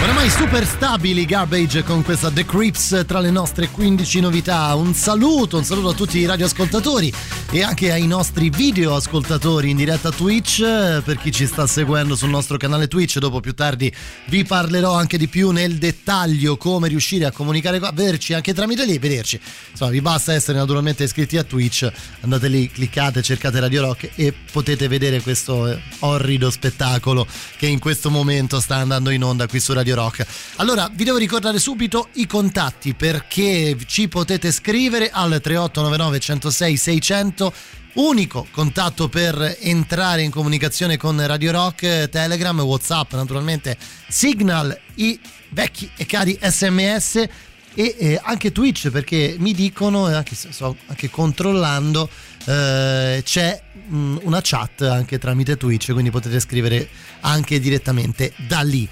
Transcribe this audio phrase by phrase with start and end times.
[0.00, 4.72] Oramai super stabili Garbage con questa The Crips tra le nostre 15 novità.
[4.76, 7.12] Un saluto, un saluto a tutti i radioascoltatori
[7.50, 10.62] e anche ai nostri video ascoltatori in diretta Twitch.
[11.02, 13.92] Per chi ci sta seguendo sul nostro canale Twitch, dopo più tardi
[14.26, 18.98] vi parlerò anche di più nel dettaglio come riuscire a comunicare vederci anche tramite lì
[18.98, 19.40] vederci.
[19.72, 24.32] Insomma, vi basta essere naturalmente iscritti a Twitch, andate lì, cliccate, cercate Radio Rock e
[24.52, 29.72] potete vedere questo orrido spettacolo che in questo momento sta andando in onda qui su
[29.72, 30.26] Radio Rock.
[30.56, 37.52] Allora, vi devo ricordare subito i contatti perché ci potete scrivere al 3899 106 600
[37.94, 43.76] unico contatto per entrare in comunicazione con Radio Rock, Telegram, Whatsapp, naturalmente
[44.08, 45.18] Signal, i
[45.50, 47.26] vecchi e cari SMS
[47.74, 52.08] e eh, anche Twitch perché mi dicono, anche, sto anche controllando,
[52.44, 56.88] eh, c'è mh, una chat anche tramite Twitch, quindi potete scrivere
[57.20, 58.88] anche direttamente da lì.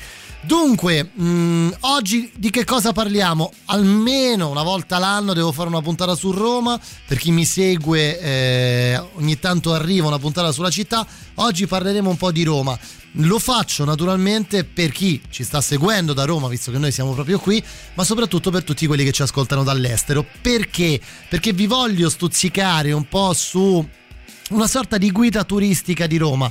[0.46, 3.52] Dunque, mh, oggi di che cosa parliamo?
[3.64, 6.78] Almeno una volta l'anno devo fare una puntata su Roma.
[7.04, 11.04] Per chi mi segue, eh, ogni tanto arriva una puntata sulla città.
[11.34, 12.78] Oggi parleremo un po' di Roma.
[13.20, 17.40] Lo faccio naturalmente per chi ci sta seguendo da Roma, visto che noi siamo proprio
[17.40, 17.60] qui,
[17.94, 20.24] ma soprattutto per tutti quelli che ci ascoltano dall'estero.
[20.40, 21.00] Perché?
[21.28, 23.84] Perché vi voglio stuzzicare un po' su
[24.50, 26.48] una sorta di guida turistica di Roma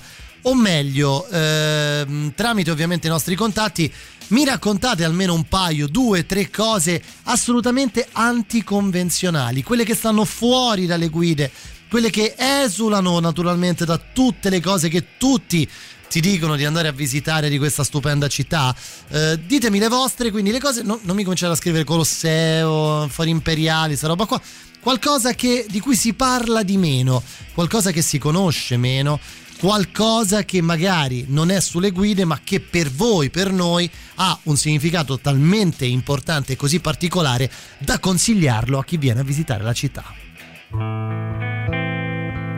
[0.48, 3.92] o meglio, ehm, tramite ovviamente i nostri contatti,
[4.28, 11.10] mi raccontate almeno un paio, due, tre cose assolutamente anticonvenzionali, quelle che stanno fuori dalle
[11.10, 11.52] guide,
[11.90, 15.70] quelle che esulano naturalmente da tutte le cose che tutti
[16.08, 18.76] ti dicono di andare a visitare di questa stupenda città.
[19.10, 23.32] Eh, ditemi le vostre, quindi le cose, no, non mi cominciate a scrivere Colosseo, Fori
[23.32, 24.42] Imperiali, questa roba qua.
[24.80, 27.22] Qualcosa che, di cui si parla di meno,
[27.56, 29.20] qualcosa che si conosce meno
[29.60, 34.58] qualcosa che magari non è sulle guide ma che per voi, per noi ha un
[34.58, 40.04] significato talmente importante e così particolare da consigliarlo a chi viene a visitare la città.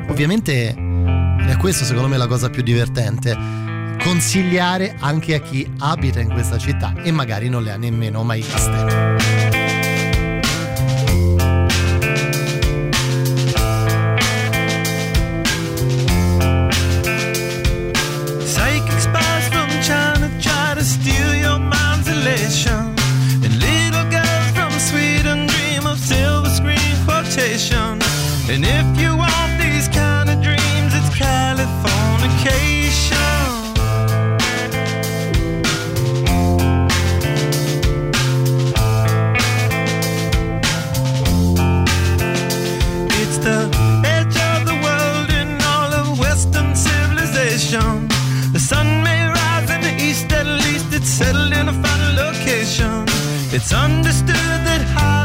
[0.10, 0.76] Ovviamente
[1.48, 3.38] è questo secondo me la cosa più divertente,
[4.04, 8.42] consigliare anche a chi abita in questa città e magari non le ha nemmeno mai
[8.42, 9.57] viste.
[51.18, 53.04] Settled in a final location.
[53.56, 55.17] It's understood that Hollywood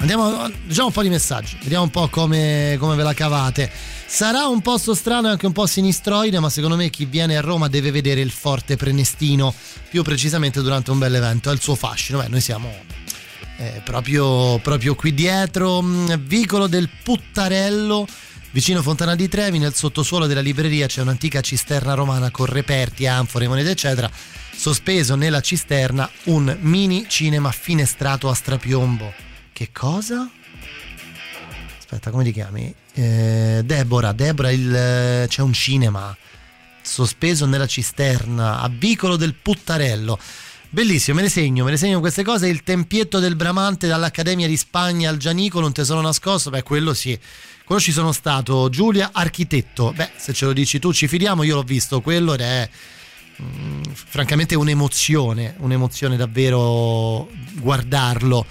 [0.00, 3.70] andiamo, diciamo un po' di messaggi, vediamo un po' come, come ve la cavate.
[4.04, 7.40] Sarà un posto strano e anche un po' sinistroide, ma secondo me chi viene a
[7.40, 9.54] Roma deve vedere il Forte Prenestino,
[9.88, 12.18] più precisamente durante un bel evento, è il suo fascino.
[12.18, 12.68] Beh, noi siamo
[13.58, 18.08] eh, proprio, proprio qui dietro, mm, vicolo del Puttarello,
[18.50, 23.46] vicino Fontana di Trevi, nel sottosuolo della libreria c'è un'antica cisterna romana con reperti, anfore,
[23.46, 24.10] monete, eccetera.
[24.60, 29.10] Sospeso nella cisterna un mini cinema finestrato a strapiombo.
[29.54, 30.28] Che cosa?
[31.78, 32.74] Aspetta, come ti chiami?
[32.92, 36.14] Eh, Deborah, Deborah il, c'è un cinema
[36.82, 40.18] sospeso nella cisterna a Vicolo del Puttarello.
[40.68, 42.46] Bellissimo, me ne segno, me ne segno queste cose.
[42.46, 46.50] Il tempietto del Bramante dall'Accademia di Spagna al Gianicolo, un tesoro nascosto.
[46.50, 47.18] Beh, quello sì.
[47.64, 48.68] Quello ci sono stato.
[48.68, 49.94] Giulia, architetto.
[49.96, 51.44] Beh, se ce lo dici tu, ci fidiamo.
[51.44, 52.68] Io l'ho visto quello ed è
[53.40, 55.54] mm, francamente un'emozione.
[55.58, 58.46] Un'emozione davvero guardarlo.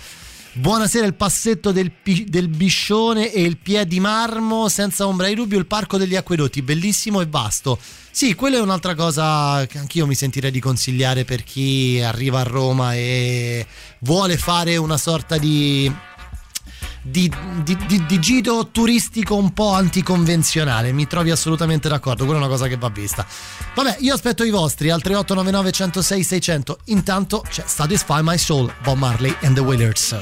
[0.51, 1.91] Buonasera il passetto del,
[2.25, 6.61] del, Biscione e il piede di marmo, senza ombra di dubbio il parco degli acquedotti,
[6.61, 7.79] bellissimo e vasto.
[8.11, 12.43] Sì, quella è un'altra cosa che anch'io mi sentirei di consigliare per chi arriva a
[12.43, 13.65] Roma e
[13.99, 15.89] vuole fare una sorta di
[17.01, 17.31] di,
[17.63, 20.91] di, di, di, giro turistico un po' anticonvenzionale.
[20.91, 23.25] Mi trovi assolutamente d'accordo, quella è una cosa che va vista.
[23.75, 26.77] Vabbè, io aspetto i vostri al 3899 106 600.
[26.85, 30.17] Intanto c'è Satisfy My Soul, Bob Marley and the Wailers.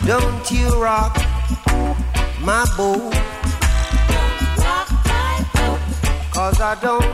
[0.00, 1.18] Don't you rock
[2.40, 3.16] my boat?
[6.30, 7.04] Cause I don't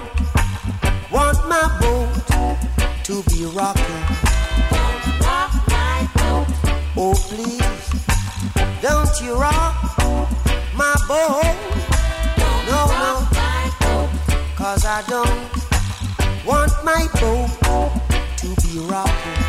[1.10, 2.24] want my boat
[3.04, 4.32] to be rocking.
[6.96, 8.13] Oh, please.
[8.84, 9.74] Don't you rock
[10.76, 11.56] my boat.
[12.68, 13.26] No, no.
[14.54, 15.48] Cause I don't
[16.44, 17.48] want my boat
[18.36, 19.40] to be rocking.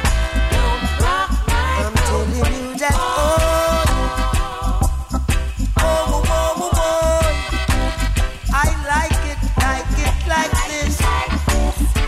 [1.04, 2.96] I'm telling you that.
[2.96, 3.02] Oh,
[5.80, 6.56] oh, oh, oh.
[6.62, 7.26] oh, oh.
[8.54, 10.96] I like it, like it like this.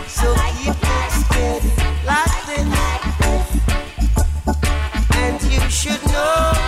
[0.08, 1.72] So keep it steady
[2.06, 2.68] like this.
[5.14, 6.67] And you should know.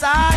[0.00, 0.29] side.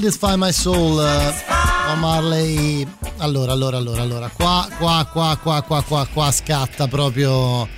[0.00, 2.86] Satisfy My Soul, uh, Marley.
[3.16, 7.68] Allora, allora, allora, allora, qua, qua, qua, qua, qua, qua, qua scatta proprio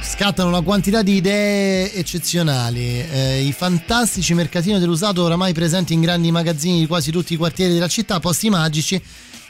[0.00, 3.00] scattano una quantità di idee eccezionali.
[3.00, 7.72] Eh, I fantastici mercatini dell'usato oramai presenti in grandi magazzini di quasi tutti i quartieri
[7.72, 9.02] della città, posti magici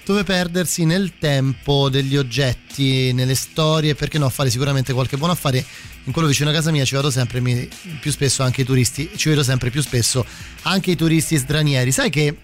[0.02, 5.64] dove perdersi nel tempo degli oggetti, nelle storie, perché no, fare sicuramente qualche buon affare.
[6.04, 7.68] In quello vicino a casa mia ci vado sempre
[8.00, 10.24] più spesso anche i turisti, ci vedo sempre più spesso
[10.62, 11.92] anche i turisti stranieri.
[11.92, 12.36] Sai che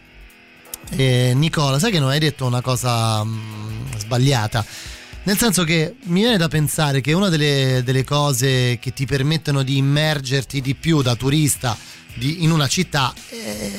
[0.91, 4.65] eh, Nicola, sai che non hai detto una cosa mh, mm, sbagliata?
[5.25, 9.65] Nel senso che mi viene da pensare che una delle, delle cose che ti permettono
[9.65, 11.77] di immergerti di più da turista
[12.15, 13.13] di, in una città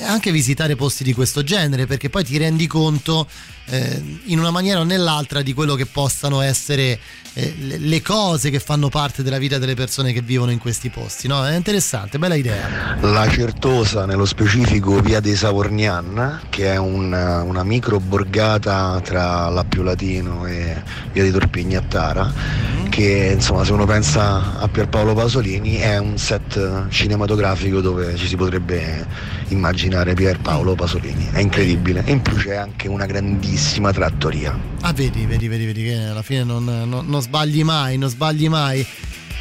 [0.04, 3.28] anche visitare posti di questo genere, perché poi ti rendi conto
[3.70, 7.00] eh, in una maniera o nell'altra di quello che possano essere
[7.34, 11.28] eh, le cose che fanno parte della vita delle persone che vivono in questi posti.
[11.28, 11.46] No?
[11.46, 12.98] È interessante, bella idea.
[13.02, 19.84] La Certosa, nello specifico via dei Savornian, che è una, una micro borgata tra l'Appio
[19.84, 22.87] Latino e via di Torpignattara, mm-hmm.
[22.98, 28.36] Che insomma se uno pensa a Pierpaolo Pasolini è un set cinematografico dove ci si
[28.36, 29.06] potrebbe
[29.50, 31.30] immaginare Pierpaolo Pasolini.
[31.32, 32.02] È incredibile.
[32.06, 34.58] E in più c'è anche una grandissima trattoria.
[34.82, 38.50] Ah, vedi, vedi, vedi, vedi che alla fine non, non, non sbagli mai, non sbagli
[38.50, 38.84] mai.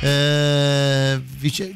[0.01, 1.23] Eh,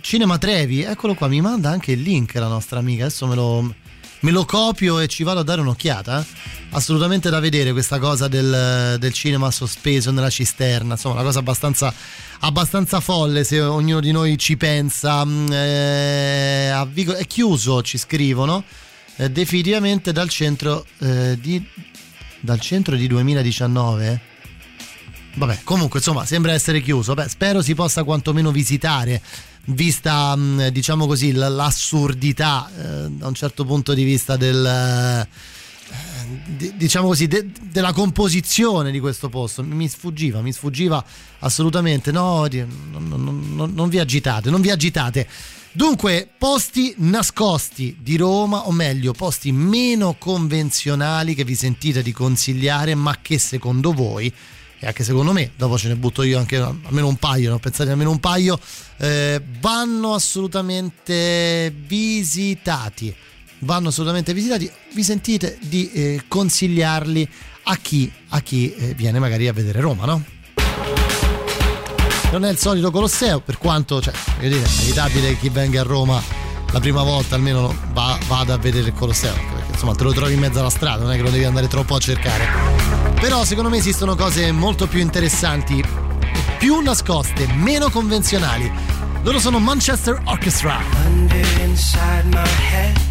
[0.02, 3.04] Cinema Trevi, eccolo qua, mi manda anche il link la nostra amica.
[3.04, 3.74] Adesso me lo,
[4.20, 6.24] me lo copio e ci vado a dare un'occhiata.
[6.70, 10.94] Assolutamente da vedere questa cosa del, del cinema sospeso nella cisterna.
[10.94, 11.92] Insomma, una cosa abbastanza,
[12.40, 15.24] abbastanza folle se ognuno di noi ci pensa.
[15.24, 18.64] Mm, eh, è chiuso, ci scrivono.
[19.16, 21.62] Eh, definitivamente dal centro eh, di
[22.40, 24.20] dal centro di 2019
[25.34, 27.14] vabbè comunque insomma sembra essere chiuso.
[27.14, 29.20] Beh, spero si possa quantomeno visitare
[29.66, 35.28] vista mm, diciamo così l'assurdità eh, da un certo punto di vista del eh,
[36.76, 39.62] diciamo così de, della composizione di questo posto.
[39.62, 41.04] Mi sfuggiva mi sfuggiva
[41.40, 42.10] assolutamente.
[42.12, 45.26] No non, non, non, non vi agitate non vi agitate.
[45.72, 52.96] Dunque, posti nascosti di Roma, o meglio, posti meno convenzionali che vi sentite di consigliare,
[52.96, 54.34] ma che secondo voi,
[54.82, 57.90] e anche secondo me, dopo ce ne butto io anche almeno un paio, non pensate
[57.90, 58.58] almeno un paio,
[58.96, 63.14] eh, vanno assolutamente visitati.
[63.62, 64.70] Vanno assolutamente visitati.
[64.94, 67.28] Vi sentite di eh, consigliarli
[67.64, 70.24] a chi, a chi eh, viene magari a vedere Roma, no?
[72.32, 75.84] non è il solito Colosseo, per quanto, cioè, voglio dire, è inevitabile chi venga a
[75.84, 76.22] Roma
[76.72, 80.34] la prima volta almeno va, vada a vedere il Colosseo, perché insomma te lo trovi
[80.34, 83.09] in mezzo alla strada, non è che lo devi andare troppo a cercare.
[83.20, 85.84] Però secondo me esistono cose molto più interessanti,
[86.58, 88.72] più nascoste, meno convenzionali.
[89.22, 90.80] Loro sono Manchester Orchestra.
[91.62, 93.08] Inside my head.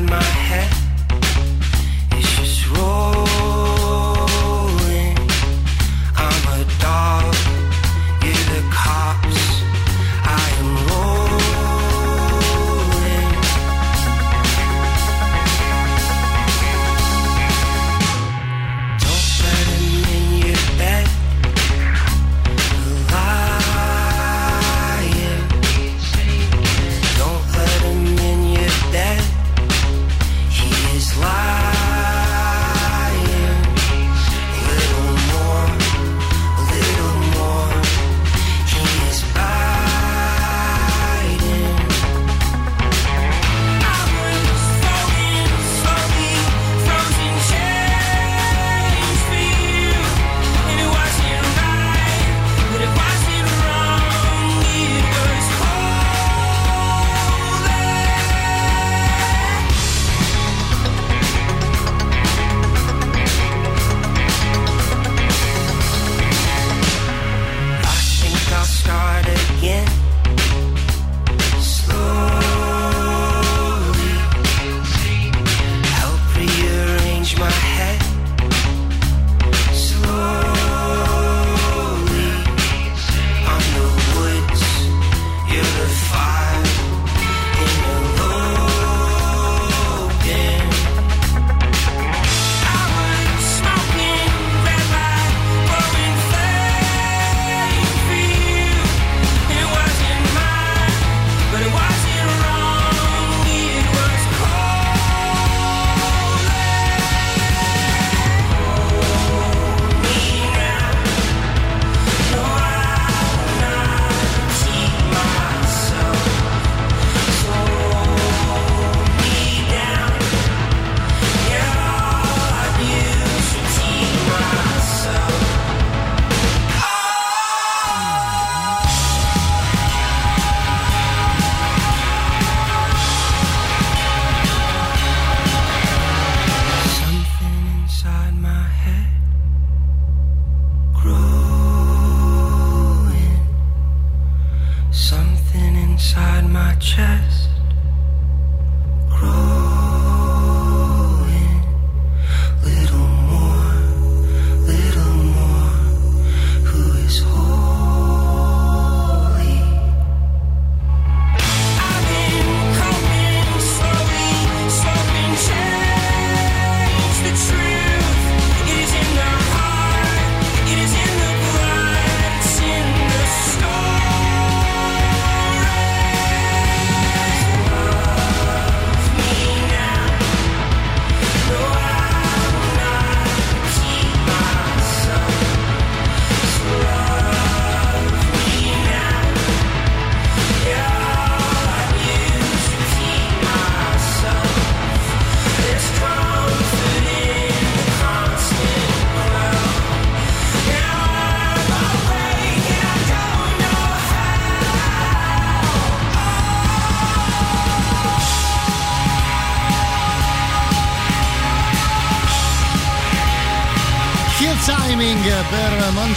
[0.00, 0.70] my head
[2.12, 3.21] inside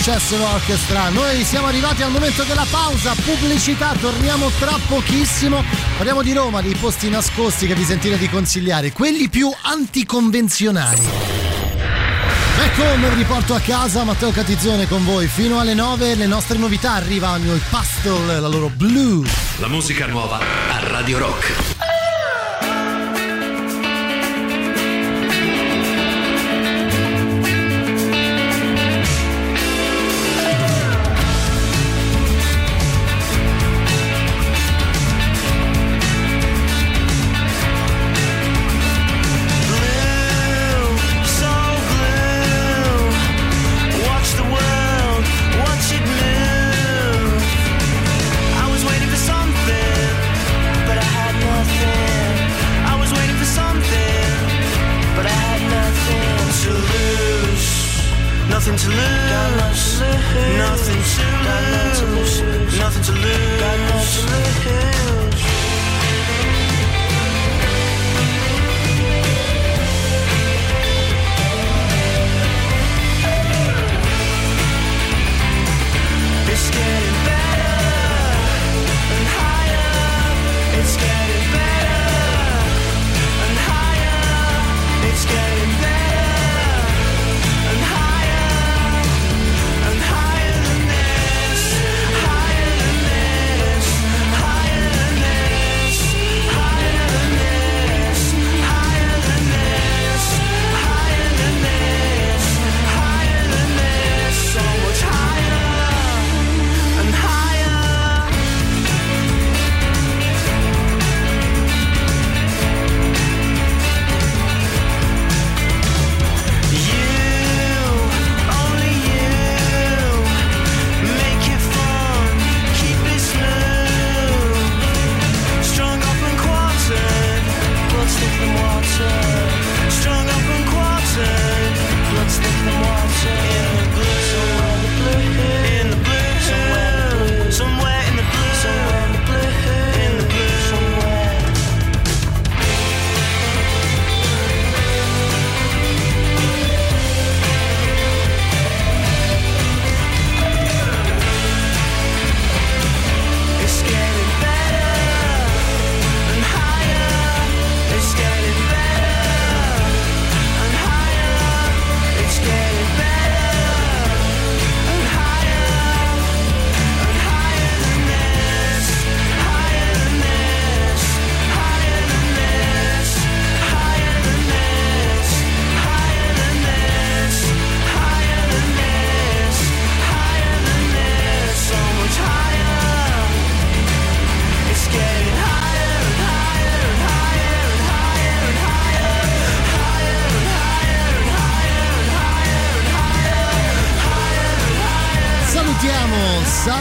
[0.06, 1.10] Manchester Orchestra.
[1.10, 5.64] Noi siamo arrivati al momento della pausa, pubblicità, torniamo tra pochissimo.
[5.98, 11.10] Parliamo di Roma, dei posti nascosti che vi sentite di consigliare, quelli più anticonvenzionali.
[12.66, 16.14] Ecco, me vi riporto a casa, Matteo Catizzone con voi fino alle 9.
[16.14, 19.28] Le nostre novità arrivano il Pastel, la loro blues.
[19.58, 21.75] La musica nuova a Radio Rock.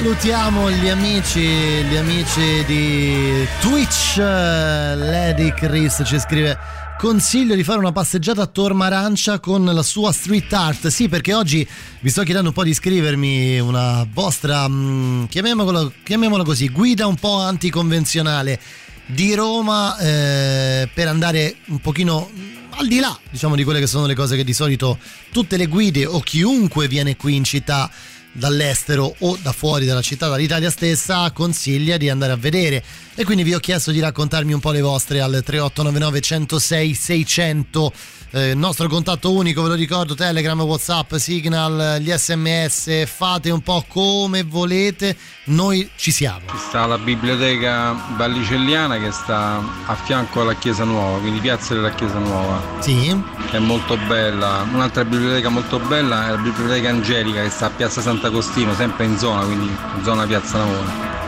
[0.05, 4.17] Salutiamo, gli amici, gli amici di Twitch.
[4.19, 6.59] Lady Chris ci scrive.
[6.99, 10.89] Consiglio di fare una passeggiata a Tormarancia con la sua street art.
[10.89, 11.67] Sì, perché oggi
[12.01, 17.17] vi sto chiedendo un po' di scrivermi una vostra, mm, chiamiamola, chiamiamola così, guida un
[17.17, 18.61] po' anticonvenzionale
[19.07, 22.31] di Roma eh, per andare un pochino
[22.77, 24.99] al di là, diciamo, di quelle che sono le cose che di solito
[25.33, 27.91] tutte le guide o chiunque viene qui in città
[28.35, 32.83] dall'estero o da fuori dalla città, dall'Italia stessa, consiglia di andare a vedere.
[33.15, 37.93] E quindi vi ho chiesto di raccontarmi un po' le vostre al 3899 106 600
[38.35, 43.85] eh, nostro contatto unico, ve lo ricordo, Telegram, Whatsapp, Signal, gli sms, fate un po'
[43.87, 46.41] come volete, noi ci siamo.
[46.51, 51.95] Ci sta la biblioteca Vallicelliana che sta a fianco alla Chiesa Nuova, quindi piazza della
[51.95, 52.61] Chiesa Nuova.
[52.81, 53.17] Sì.
[53.53, 54.67] È molto bella.
[54.73, 59.17] Un'altra biblioteca molto bella è la biblioteca Angelica che sta a Piazza Sant'Agostino, sempre in
[59.17, 61.24] zona, quindi in zona Piazza Navona.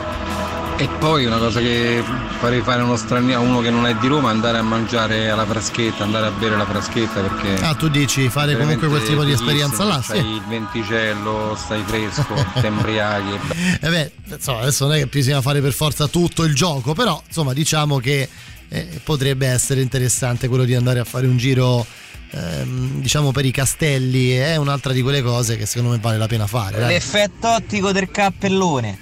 [0.79, 2.03] E poi una cosa che
[2.37, 6.03] farei fare uno straniero, uno che non è di Roma, andare a mangiare alla fraschetta,
[6.03, 7.65] andare a bere la fraschetta perché.
[7.65, 9.99] Ah, tu dici fare comunque quel tipo di esperienza là?
[10.03, 10.17] Sì.
[10.17, 12.27] il venticello, stai fresco,
[12.61, 13.39] ti embriaghi.
[13.81, 17.19] Eh beh, insomma, adesso non è che bisogna fare per forza tutto il gioco, però
[17.25, 18.29] insomma diciamo che
[18.69, 21.85] eh, potrebbe essere interessante quello di andare a fare un giro.
[22.31, 26.27] Ehm, diciamo per i castelli è un'altra di quelle cose che secondo me vale la
[26.27, 26.79] pena fare.
[26.79, 26.93] Dai.
[26.93, 28.99] L'effetto ottico del cappellone.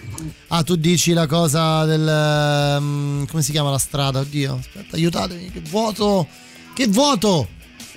[0.47, 2.77] Ah, tu dici la cosa del.
[2.79, 4.19] Um, come si chiama la strada?
[4.19, 5.51] Oddio, aspetta, aiutatemi.
[5.51, 6.27] Che vuoto!
[6.73, 7.47] Che vuoto!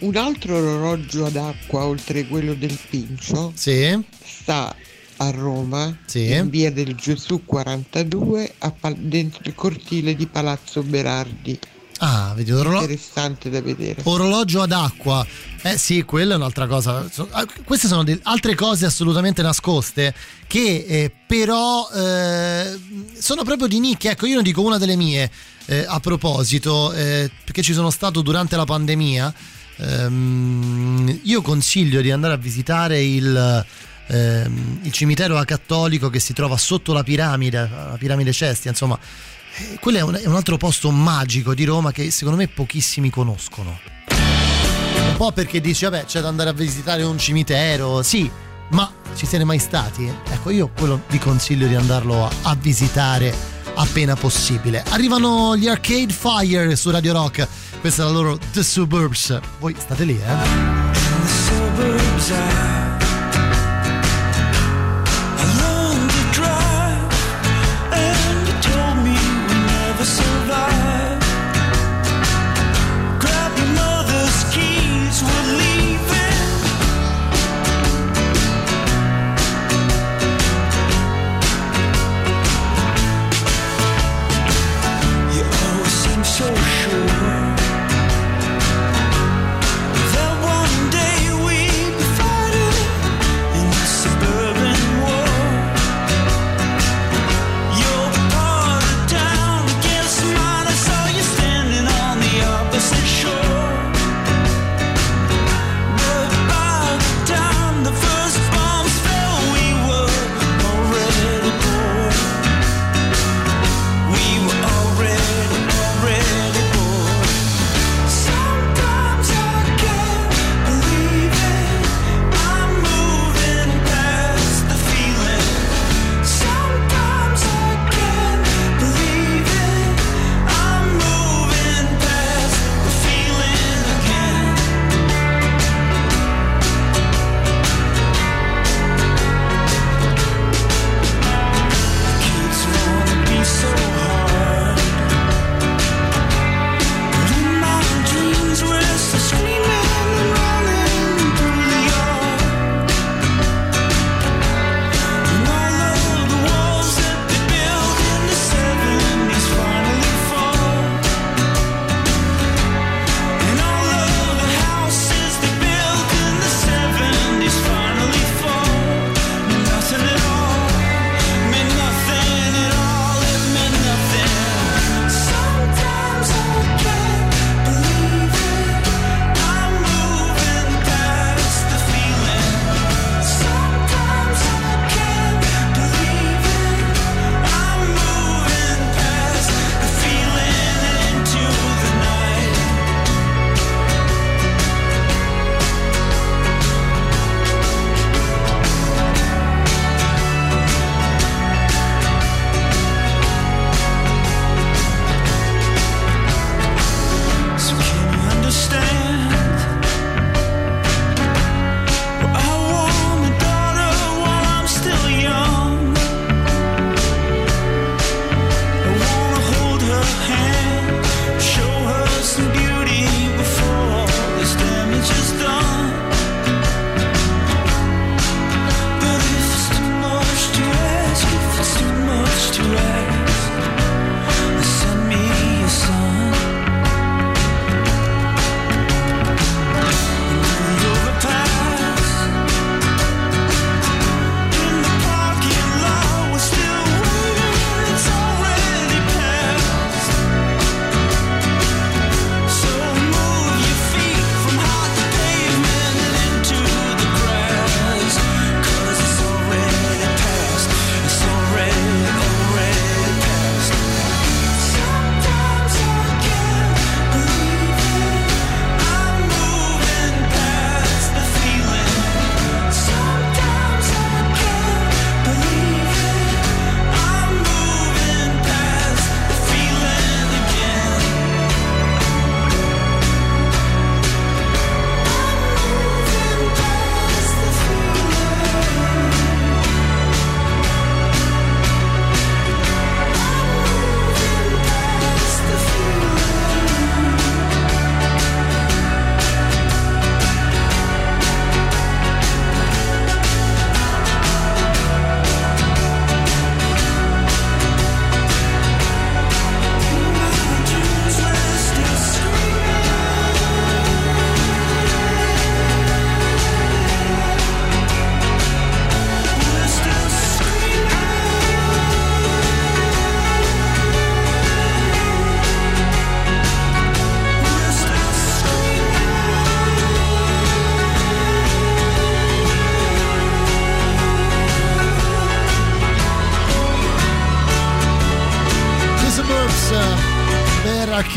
[0.00, 4.00] Un altro orologio ad acqua, oltre quello del Pincio, sì.
[4.22, 4.74] sta
[5.16, 6.30] a Roma, sì.
[6.32, 11.58] in via del Gesù 42, Pal- dentro il cortile di Palazzo Berardi.
[11.98, 12.82] Ah, vedi, orologio.
[12.82, 14.00] Interessante da vedere.
[14.04, 15.26] Orologio ad acqua.
[15.62, 17.04] Eh sì, quella è un'altra cosa.
[17.30, 20.14] Ah, queste sono altre cose assolutamente nascoste
[20.46, 22.78] che eh, però eh,
[23.18, 24.12] sono proprio di nicchia.
[24.12, 25.30] Ecco, io ne dico una delle mie
[25.66, 29.34] eh, a proposito, eh, perché ci sono stato durante la pandemia.
[29.80, 33.66] Ehm, io consiglio di andare a visitare il,
[34.06, 39.37] ehm, il cimitero acattolico che si trova sotto la piramide, la piramide Cestia, insomma eh,
[39.80, 43.78] quello è un, è un altro posto magico di Roma che secondo me pochissimi conoscono.
[44.08, 48.30] Un po' perché dici, vabbè, c'è da andare a visitare un cimitero, sì,
[48.70, 50.10] ma ci siete mai stati?
[50.30, 53.34] Ecco, io quello vi consiglio di andarlo a, a visitare
[53.74, 54.84] appena possibile.
[54.88, 57.46] Arrivano gli Arcade Fire su Radio Rock,
[57.80, 59.40] questa è la loro The Suburbs.
[59.58, 60.36] Voi state lì, eh?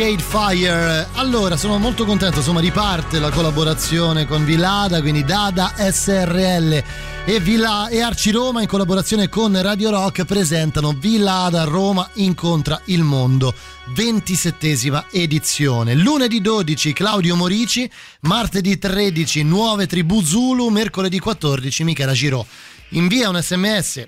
[0.02, 1.08] Arcade Fire.
[1.14, 6.84] Allora, sono molto contento, insomma, riparte la collaborazione con Villada, quindi Dada SRL
[7.24, 13.04] e, Villa, e Arci Roma in collaborazione con Radio Rock presentano Villada Roma incontra il
[13.04, 13.54] mondo,
[13.96, 15.94] 27esima edizione.
[15.94, 17.88] Lunedì 12 Claudio Morici,
[18.22, 22.48] martedì 13 Nuove Tribù Zulu, mercoledì 14 Michela Giro.
[22.90, 24.08] Invia un sms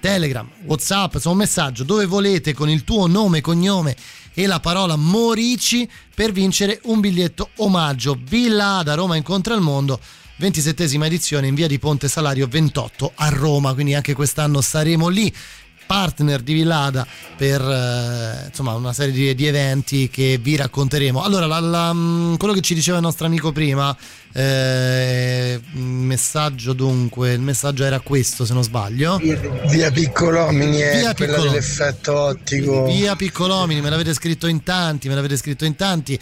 [0.00, 3.94] Telegram, Whatsapp, insomma un messaggio dove volete con il tuo nome, cognome
[4.34, 8.18] e la parola Morici per vincere un biglietto omaggio.
[8.20, 10.00] Villa da Roma incontra il mondo.
[10.40, 15.32] 27esima edizione in via di Ponte Salario 28 a Roma, quindi anche quest'anno saremo lì
[15.92, 21.22] partner di Villada per eh, insomma una serie di, di, eventi che vi racconteremo.
[21.22, 23.94] Allora, la, la, mm, quello che ci diceva il nostro amico prima,
[24.32, 29.20] eh, messaggio dunque, il messaggio era questo se non sbaglio.
[29.68, 31.50] Via Piccolomini è Via quella Piccolomini.
[31.50, 32.84] dell'effetto ottico.
[32.86, 36.18] Via Piccolomini, me l'avete scritto in tanti, me l'avete scritto in tanti.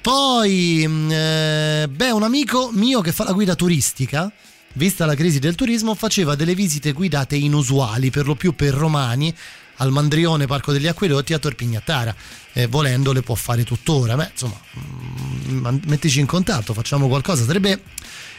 [0.00, 4.32] Poi, mm, eh, beh, un amico mio che fa la guida turistica
[4.74, 9.34] vista la crisi del turismo, faceva delle visite guidate inusuali, per lo più per romani,
[9.78, 12.14] al Mandrione Parco degli Acquedotti a Torpignattara.
[12.52, 14.14] Eh, volendo le può fare tuttora.
[14.14, 17.44] Beh, insomma, mh, mettici in contatto, facciamo qualcosa.
[17.44, 17.82] Sarebbe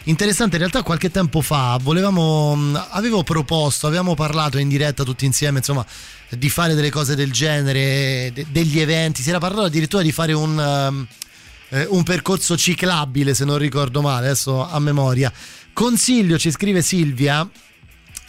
[0.03, 0.55] interessante.
[0.55, 5.57] In realtà, qualche tempo fa volevamo, mh, avevo proposto, avevamo parlato in diretta tutti insieme,
[5.57, 5.85] insomma,
[6.29, 9.21] di fare delle cose del genere, de- degli eventi.
[9.21, 10.57] Si era parlato addirittura di fare un.
[10.57, 15.33] Uh, un percorso ciclabile se non ricordo male adesso a memoria
[15.75, 17.45] Consiglio, ci scrive Silvia,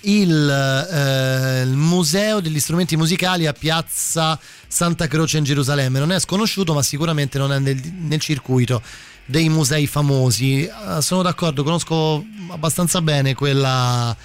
[0.01, 6.01] il, eh, il, Museo degli strumenti musicali a Piazza Santa Croce in Gerusalemme.
[6.01, 8.83] Non è sconosciuto, ma sicuramente non è nel, nel circuito
[9.27, 10.65] dei musei famosi.
[10.65, 14.17] Eh, sono d'accordo, conosco abbastanza bene quella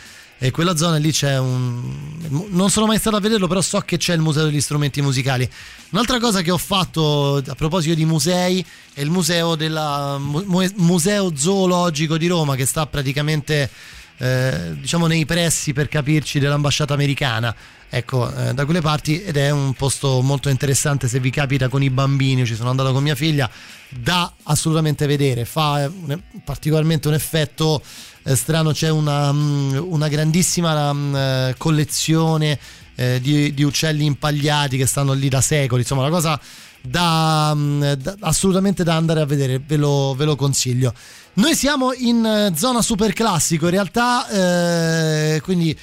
[0.44, 2.18] e quella zona lì c'è un
[2.50, 5.48] non sono mai stato a vederlo però so che c'è il museo degli strumenti musicali.
[5.92, 12.18] Un'altra cosa che ho fatto a proposito di musei è il museo della museo zoologico
[12.18, 13.70] di Roma che sta praticamente
[14.18, 17.56] eh, diciamo nei pressi per capirci dell'ambasciata americana.
[17.88, 21.84] Ecco eh, da quelle parti ed è un posto molto interessante se vi capita con
[21.84, 22.48] i bambini.
[22.48, 23.48] Ci sono andato con mia figlia
[23.90, 25.46] da assolutamente vedere.
[25.46, 27.84] Fa un, particolarmente un effetto
[28.24, 32.60] eh, strano c'è una, mm, una grandissima um, collezione
[32.96, 36.40] eh, di, di, uccelli impagliati che stanno lì da secoli, insomma una cosa
[36.82, 40.94] da, um, da, assolutamente da andare a vedere, ve lo, ve lo consiglio.
[41.34, 45.78] Noi siamo in eh, zona super classico, in realtà, eh, quindi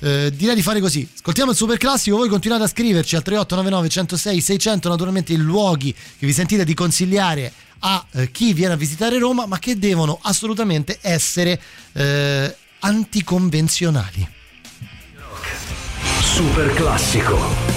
[0.00, 1.06] eh, direi di fare così.
[1.14, 5.92] Ascoltiamo il super classico, voi continuate a scriverci al 3899 106 600, naturalmente i luoghi
[5.92, 7.52] che vi sentite di consigliare
[7.86, 11.60] a eh, chi viene a visitare Roma, ma che devono assolutamente essere
[11.92, 14.28] eh, anticonvenzionali.
[16.20, 17.73] Super classico.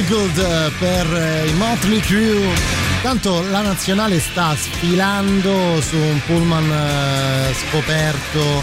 [0.00, 0.30] Dr.
[0.30, 2.54] Fickle eh, per eh, i Motley Crue.
[3.02, 8.62] Tanto la nazionale sta sfilando su un pullman eh, scoperto.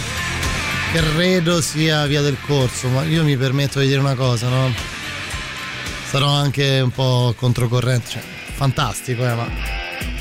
[0.94, 4.74] Credo sia via del corso, ma io mi permetto di dire una cosa, no?
[6.10, 8.22] Sarò anche un po' controcorrente, cioè,
[8.54, 9.48] fantastico, eh, ma,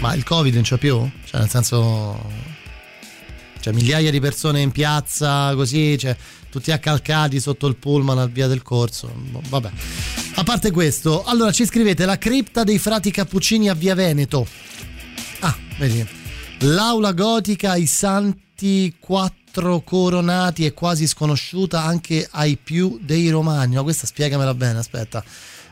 [0.00, 1.08] ma il Covid non c'è più?
[1.24, 2.44] Cioè, nel senso.
[3.60, 6.16] Cioè, migliaia di persone in piazza, così, cioè,
[6.50, 9.10] tutti accalcati sotto il pullman al via del corso.
[9.14, 9.70] Boh, vabbè.
[10.38, 14.46] A parte questo, allora ci scrivete la cripta dei frati cappuccini a Via Veneto.
[15.40, 16.06] Ah, vedi.
[16.58, 23.76] L'aula gotica, i santi quattro coronati è quasi sconosciuta anche ai più dei romani.
[23.76, 25.24] No, questa spiegamela bene, aspetta.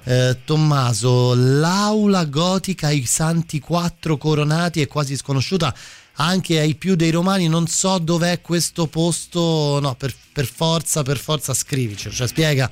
[0.04, 5.74] Eh, Tommaso, l'aula gotica, i santi quattro coronati è quasi sconosciuta
[6.14, 7.48] anche ai più dei romani.
[7.48, 9.78] Non so dov'è questo posto.
[9.82, 12.10] No, per, per forza, per forza scrivici.
[12.10, 12.70] Cioè, spiega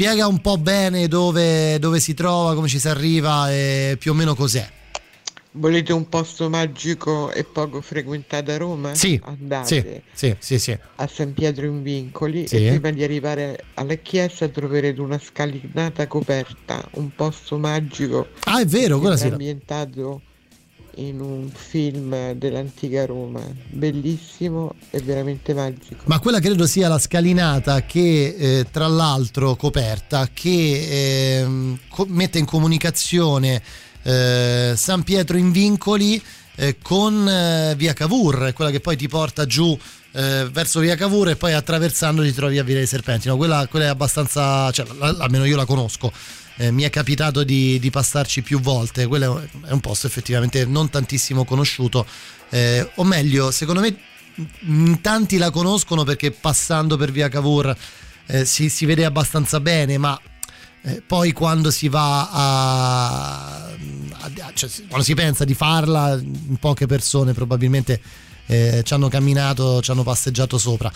[0.00, 4.14] spiega un po' bene dove, dove si trova, come ci si arriva e più o
[4.14, 4.66] meno cos'è.
[5.52, 8.94] Volete un posto magico e poco frequentato a Roma?
[8.94, 13.96] Sì, andate sì, sì, sì, a San Pietro in Vincoli e prima di arrivare alla
[13.96, 18.28] chiesa troverete una scalinata coperta, un posto magico.
[18.44, 19.26] Ah, è vero, quella sì.
[19.26, 20.22] ambientato
[20.96, 26.04] in un film dell'antica Roma, bellissimo e veramente magico.
[26.06, 32.38] Ma quella credo sia la scalinata che eh, tra l'altro coperta che eh, co- mette
[32.38, 33.62] in comunicazione
[34.02, 36.22] eh, San Pietro in Vincoli
[36.56, 39.78] eh, con eh, via Cavour, quella che poi ti porta giù
[40.12, 43.28] eh, verso via Cavour e poi attraversando ti trovi a Via dei Serpenti.
[43.28, 46.12] No, quella, quella, è abbastanza, cioè, la, almeno io la conosco
[46.60, 50.90] eh, mi è capitato di, di, passarci più volte, quello è un posto effettivamente non
[50.90, 52.04] tantissimo conosciuto,
[52.50, 53.96] eh, o meglio, secondo me
[54.66, 57.74] in tanti la conoscono perché passando per via Cavour
[58.26, 60.20] eh, si, si, vede abbastanza bene, ma
[60.82, 66.84] eh, poi quando si va a, a cioè, quando si pensa di farla in poche
[66.84, 68.02] persone probabilmente
[68.50, 70.92] eh, ci hanno camminato, ci hanno passeggiato sopra.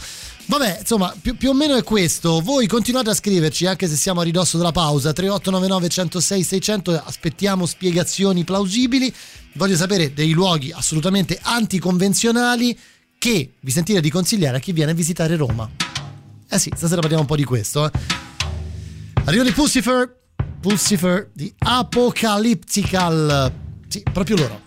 [0.47, 2.41] Vabbè, insomma, più, più, o meno è questo.
[2.41, 5.13] Voi continuate a scriverci anche se siamo a ridosso della pausa.
[5.13, 7.03] 3899 106 600.
[7.05, 9.15] Aspettiamo spiegazioni plausibili.
[9.55, 12.77] Voglio sapere dei luoghi assolutamente anticonvenzionali
[13.19, 15.71] che vi sentite di consigliare a chi viene a visitare Roma.
[16.49, 17.87] Eh sì, stasera parliamo un po' di questo.
[17.87, 17.91] Eh.
[19.25, 20.23] Arrivano i Pussifer.
[20.61, 23.53] Pussifer di Apocalyptical.
[23.87, 24.64] Sì, proprio loro.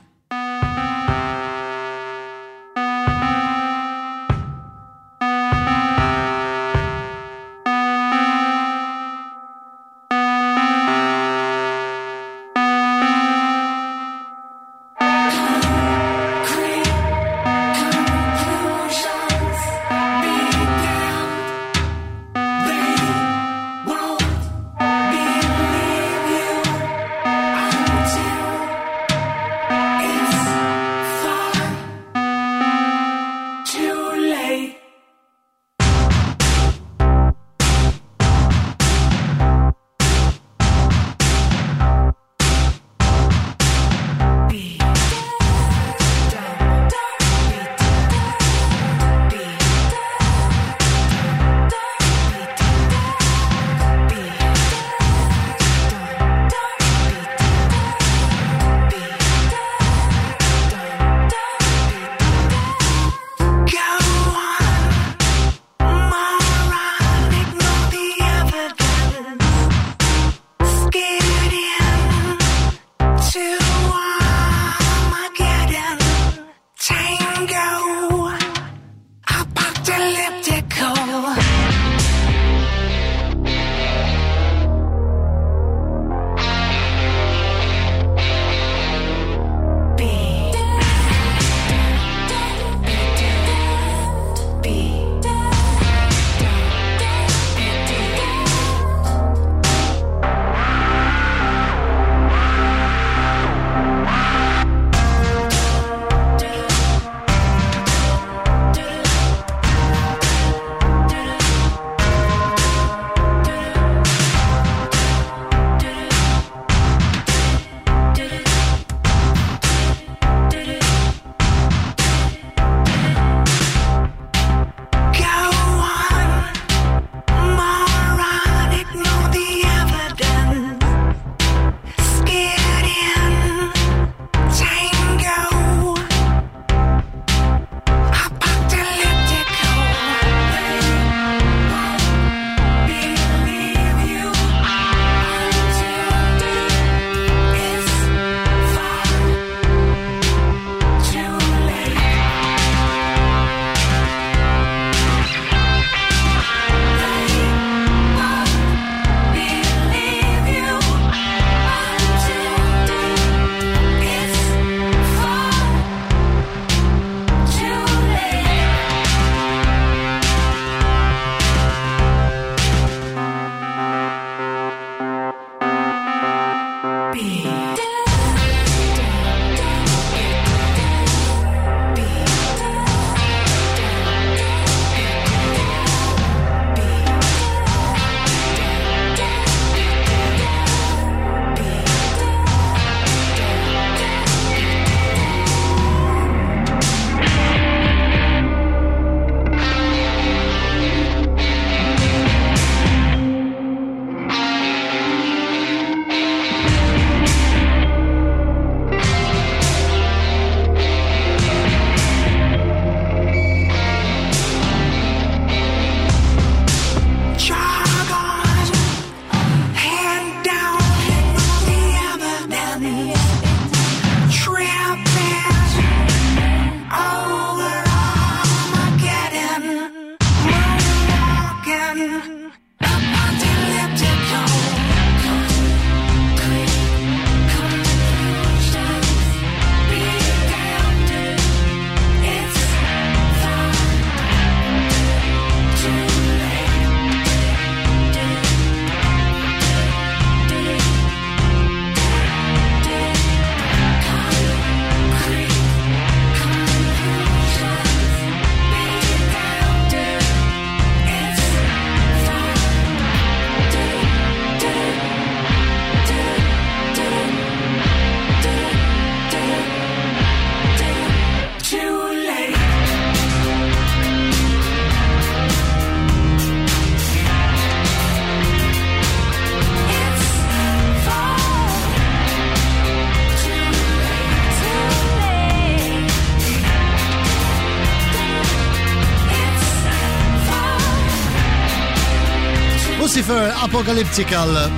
[293.67, 294.71] Apocalyptical.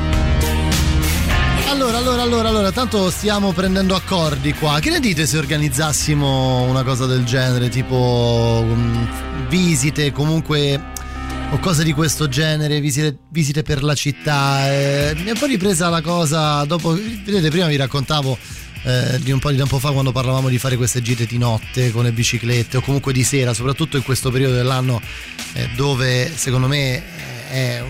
[1.69, 4.79] Allora, allora, allora, allora, tanto stiamo prendendo accordi qua.
[4.79, 9.07] Che ne dite se organizzassimo una cosa del genere, tipo um,
[9.47, 10.81] visite, comunque
[11.51, 14.67] o cose di questo genere, visite, visite per la città.
[14.71, 18.35] Eh, mi è un po' ripresa la cosa dopo, vedete, prima vi raccontavo
[18.83, 21.91] eh, di un po' di tempo fa quando parlavamo di fare queste gite di notte
[21.91, 24.99] con le biciclette o comunque di sera, soprattutto in questo periodo dell'anno
[25.53, 27.03] eh, dove secondo me
[27.51, 27.83] eh,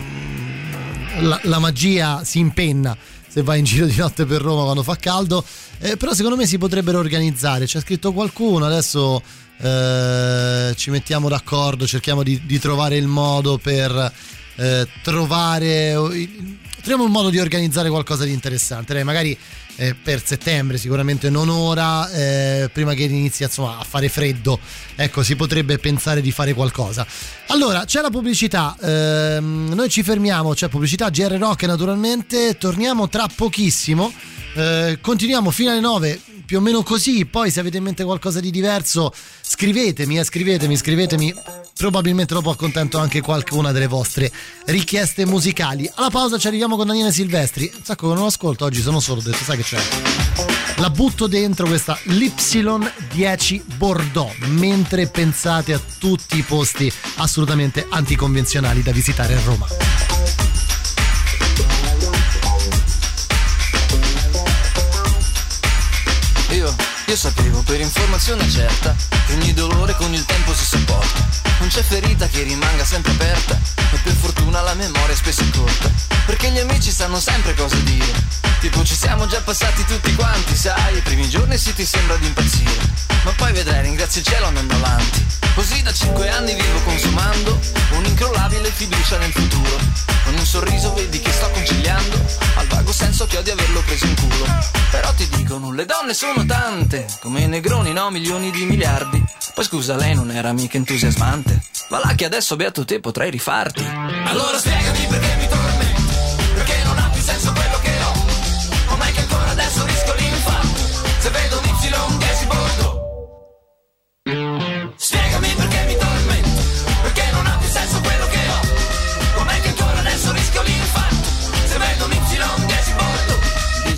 [1.18, 2.96] la, la magia si impenna
[3.30, 5.44] se vai in giro di notte per Roma quando fa caldo,
[5.78, 9.22] eh, però secondo me si potrebbero organizzare, c'è scritto qualcuno, adesso
[9.58, 14.12] eh, ci mettiamo d'accordo, cerchiamo di, di trovare il modo per
[14.56, 15.92] eh, trovare,
[16.78, 19.38] troviamo un modo di organizzare qualcosa di interessante, Dai, magari
[19.80, 24.60] eh, per settembre, sicuramente non ora, eh, prima che inizi insomma, a fare freddo,
[24.94, 27.06] ecco si potrebbe pensare di fare qualcosa.
[27.46, 33.26] Allora, c'è la pubblicità, ehm, noi ci fermiamo, c'è pubblicità GR Rock naturalmente, torniamo tra
[33.34, 34.12] pochissimo,
[34.54, 37.24] eh, continuiamo fino alle 9 più o meno così.
[37.24, 41.34] Poi, se avete in mente qualcosa di diverso, scrivetemi, eh, scrivetemi, scrivetemi.
[41.76, 44.30] Probabilmente dopo accontento anche qualcuna delle vostre
[44.66, 45.90] richieste musicali.
[45.94, 47.70] Alla pausa ci arriviamo con Daniele Silvestri.
[47.74, 49.78] Un sacco che non ascolto oggi, sono solo, detto, sai che c'è?
[50.76, 58.92] La butto dentro questa l'Y10 Bordeaux mentre pensate a tutti i posti assolutamente anticonvenzionali da
[58.92, 59.66] visitare a Roma.
[67.10, 68.94] Io sapevo per informazione certa
[69.26, 71.26] che ogni dolore con il tempo si sopporta.
[71.58, 73.58] Non c'è ferita che rimanga sempre aperta
[73.92, 75.90] e per fortuna la memoria spesso è corta.
[76.24, 78.14] Perché gli amici sanno sempre cosa dire.
[78.60, 82.26] Tipo ci siamo già passati tutti quanti, sai, i primi giorni si ti sembra di
[82.26, 82.78] impazzire.
[83.24, 85.26] Ma poi vedrai, ringrazio il cielo andando avanti.
[85.56, 87.58] Così da cinque anni vivo consumando
[87.90, 89.78] un'incrollabile fiducia nel futuro.
[90.22, 94.06] Con un sorriso vedi che sto conciliando al vago senso che ho di averlo preso
[94.06, 94.46] in culo.
[94.90, 99.22] Però ti dicono, le donne sono tante come i negroni, no, milioni di miliardi.
[99.54, 101.60] Poi scusa, lei non era mica entusiasmante.
[101.88, 103.84] Va là che adesso beato te potrei rifarti.
[104.24, 105.79] Allora spiegami perché mi tormenti,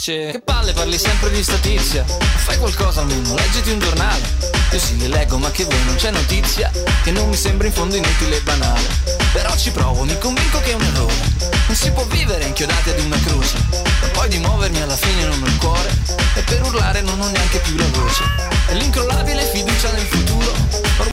[0.05, 4.21] Dice, che palle parli sempre di statizia Fai qualcosa almeno, leggiti un giornale.
[4.73, 6.73] Io sì, li leggo ma che vuoi, non c'è notizia
[7.05, 8.83] Che non mi sembra in fondo inutile e banale.
[9.33, 11.15] Però ci provo, mi convinco che è un errore.
[11.69, 13.57] Non si può vivere inchiodati ad una croce
[14.03, 15.91] E poi di muovermi alla fine non ho il cuore
[16.35, 18.25] E per urlare non ho neanche più la voce.
[18.71, 20.53] E l'incrollabile fiducia nel futuro
[20.97, 21.12] però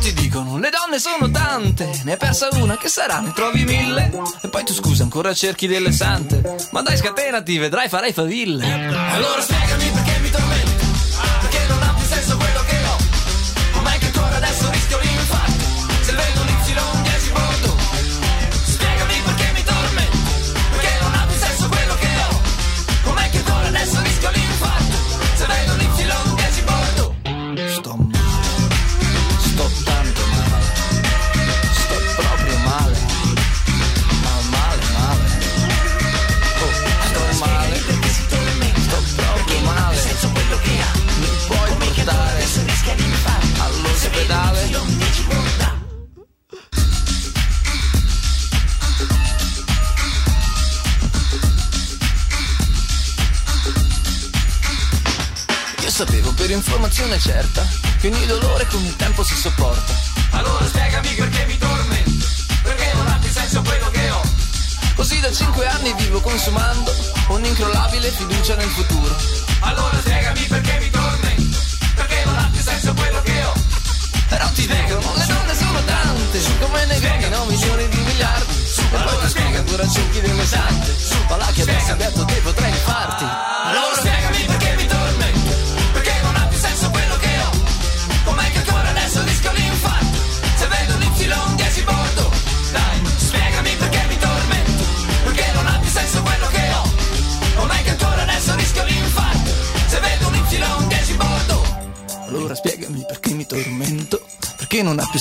[0.00, 4.10] ti dicono, le donne sono tante Ne hai persa una, che sarà, ne trovi mille?
[4.40, 6.56] E poi tu scusa, ancora cerchi delle sante.
[6.70, 8.64] Ma dai scatenati, vedrai farai faville.
[8.64, 10.86] Allora spiegami perché mi tormenti
[11.40, 12.96] Perché non ha più senso quello che ho.
[13.72, 15.09] Com'è che ancora adesso rischio l'infarto
[56.00, 57.62] sapevo per informazione certa
[58.00, 59.92] Che ogni dolore con il tempo si sopporta.
[60.30, 62.26] Allora spiegami perché mi tormento
[62.62, 64.22] Perché non ha più senso quello che ho.
[64.94, 66.90] Così da cinque anni vivo consumando
[67.28, 69.14] un'incrollabile fiducia nel futuro.
[69.60, 71.58] Allora spiegami perché mi tormento
[71.94, 73.52] Perché non ha più senso quello che ho.
[74.28, 78.54] Però ti dicono, le donne sono tante, come ne vedi, no, milioni di miliardi.
[78.54, 80.96] E poi ti spiega ancora cerchi delle sante.
[81.28, 82.29] Ma là che adesso beato te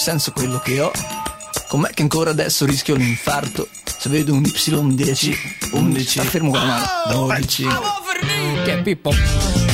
[0.10, 0.92] senso quello che ho.
[1.68, 3.68] Com'è che ancora adesso rischio l'infarto?
[3.84, 7.68] Se vedo un Y10, 11, sta fermo con la mano, 12.
[8.64, 9.69] Che è Pippo?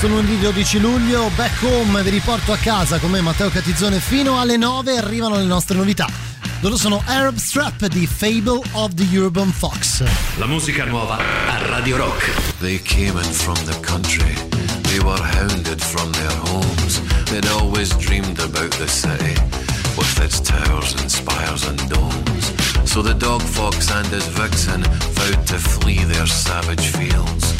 [0.00, 4.40] Questo lunedì 12 luglio, back home, vi riporto a casa con me Matteo Catizzone fino
[4.40, 6.08] alle 9 arrivano le nostre novità.
[6.60, 10.02] Loro sono Arab Strap di Fable of the Urban Fox.
[10.38, 12.30] La musica nuova a Radio Rock.
[12.60, 14.32] They came in from the country.
[14.84, 17.02] They were hounded from their homes.
[17.24, 19.34] They'd always dreamed about the city
[19.96, 22.54] with its towers and spires and domes.
[22.84, 24.82] So the dog fox and his vixen
[25.12, 27.59] vowed to flee their savage fields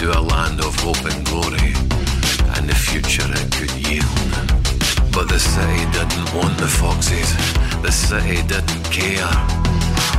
[0.00, 1.74] to a land of hope and glory
[2.56, 4.32] and the future it could yield.
[5.12, 7.30] But the city didn't want the foxes,
[7.82, 9.32] the city didn't care.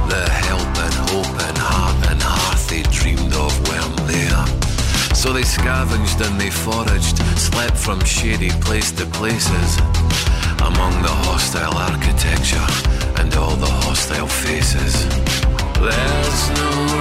[0.05, 4.41] The help and hope and heart and hearth they dreamed of weren't there.
[5.15, 7.17] So they scavenged and they foraged,
[7.49, 9.69] slept from shady place to places,
[10.61, 12.67] among the hostile architecture
[13.19, 14.93] and all the hostile faces.
[15.81, 17.00] There's no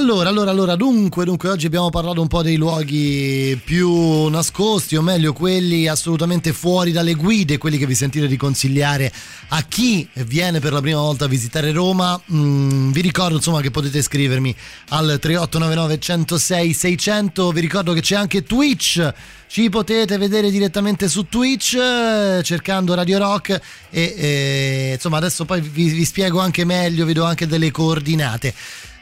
[0.00, 5.02] Allora, allora, allora, dunque, dunque, oggi abbiamo parlato un po' dei luoghi più nascosti, o
[5.02, 9.12] meglio, quelli assolutamente fuori dalle guide, quelli che vi sentite di consigliare
[9.48, 12.18] a chi viene per la prima volta a visitare Roma.
[12.32, 14.56] Mm, vi ricordo, insomma, che potete scrivermi
[14.88, 17.50] al 3899 106 600.
[17.50, 19.12] Vi ricordo che c'è anche Twitch.
[19.48, 25.60] Ci potete vedere direttamente su Twitch eh, cercando Radio Rock e eh, insomma adesso poi
[25.60, 28.54] vi, vi spiego anche meglio, vi do anche delle coordinate.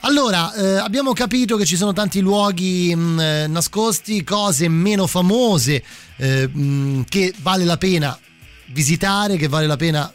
[0.02, 5.82] Allora, eh, abbiamo capito che ci sono tanti luoghi mh, eh, nascosti, cose meno famose
[6.16, 8.16] eh, mh, che vale la pena
[8.66, 10.10] visitare, che vale la pena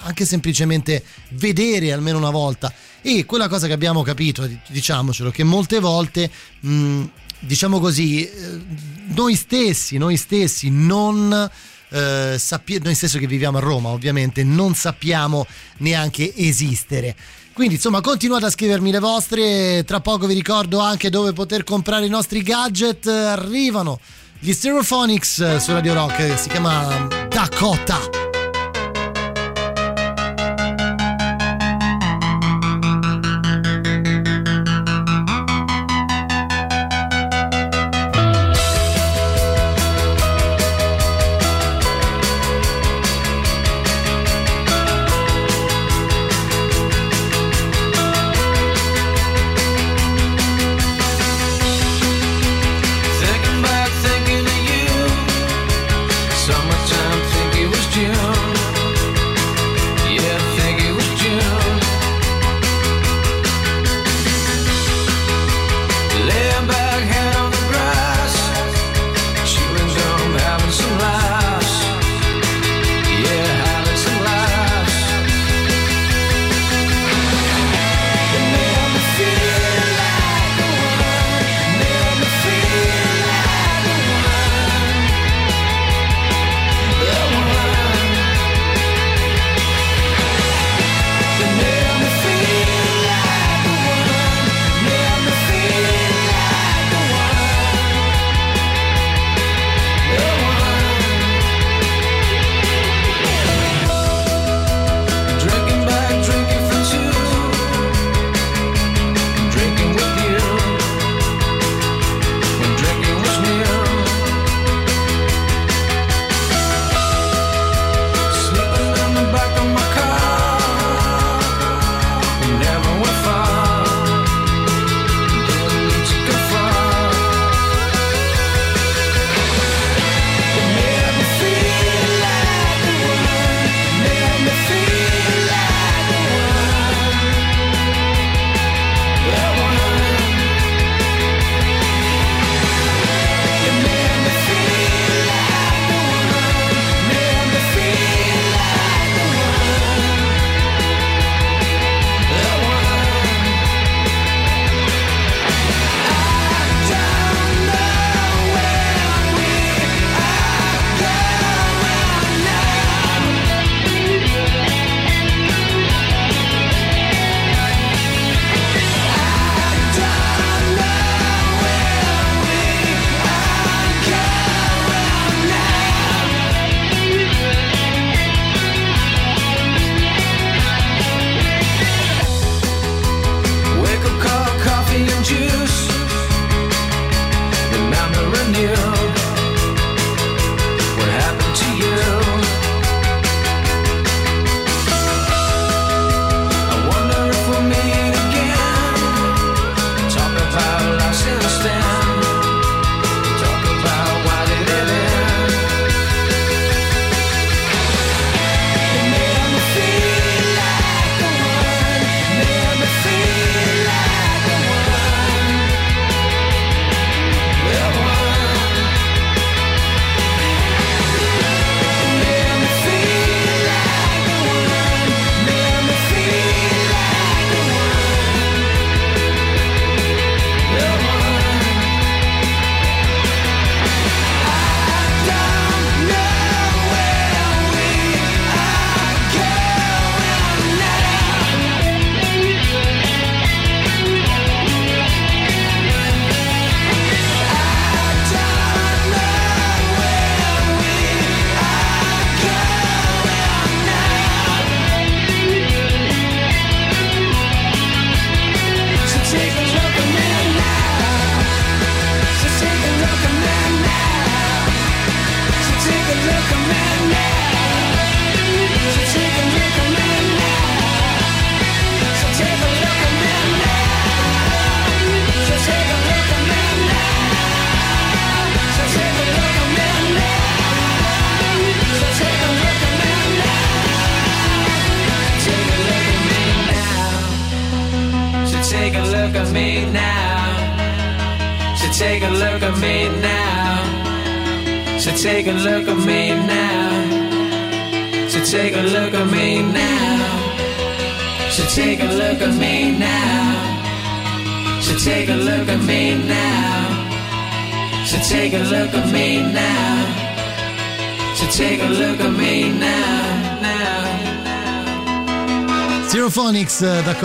[0.00, 2.70] anche semplicemente vedere almeno una volta.
[3.00, 7.02] E quella cosa che abbiamo capito, diciamocelo, che molte volte, mh,
[7.40, 8.60] diciamo così, eh,
[9.06, 11.50] noi stessi, noi stessi non
[11.88, 15.46] eh, sappiamo, noi stessi che viviamo a Roma ovviamente, non sappiamo
[15.78, 17.16] neanche esistere.
[17.54, 22.04] Quindi insomma continuate a scrivermi le vostre, tra poco vi ricordo anche dove poter comprare
[22.04, 24.00] i nostri gadget, arrivano
[24.40, 28.23] gli Stereophonics su Radio Rock, si chiama Dakota.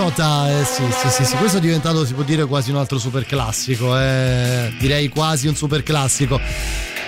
[0.10, 2.98] Dakota, eh, sì, sì, sì, sì, questo è diventato, si può dire, quasi un altro
[2.98, 6.40] super classico, eh, direi quasi un super classico.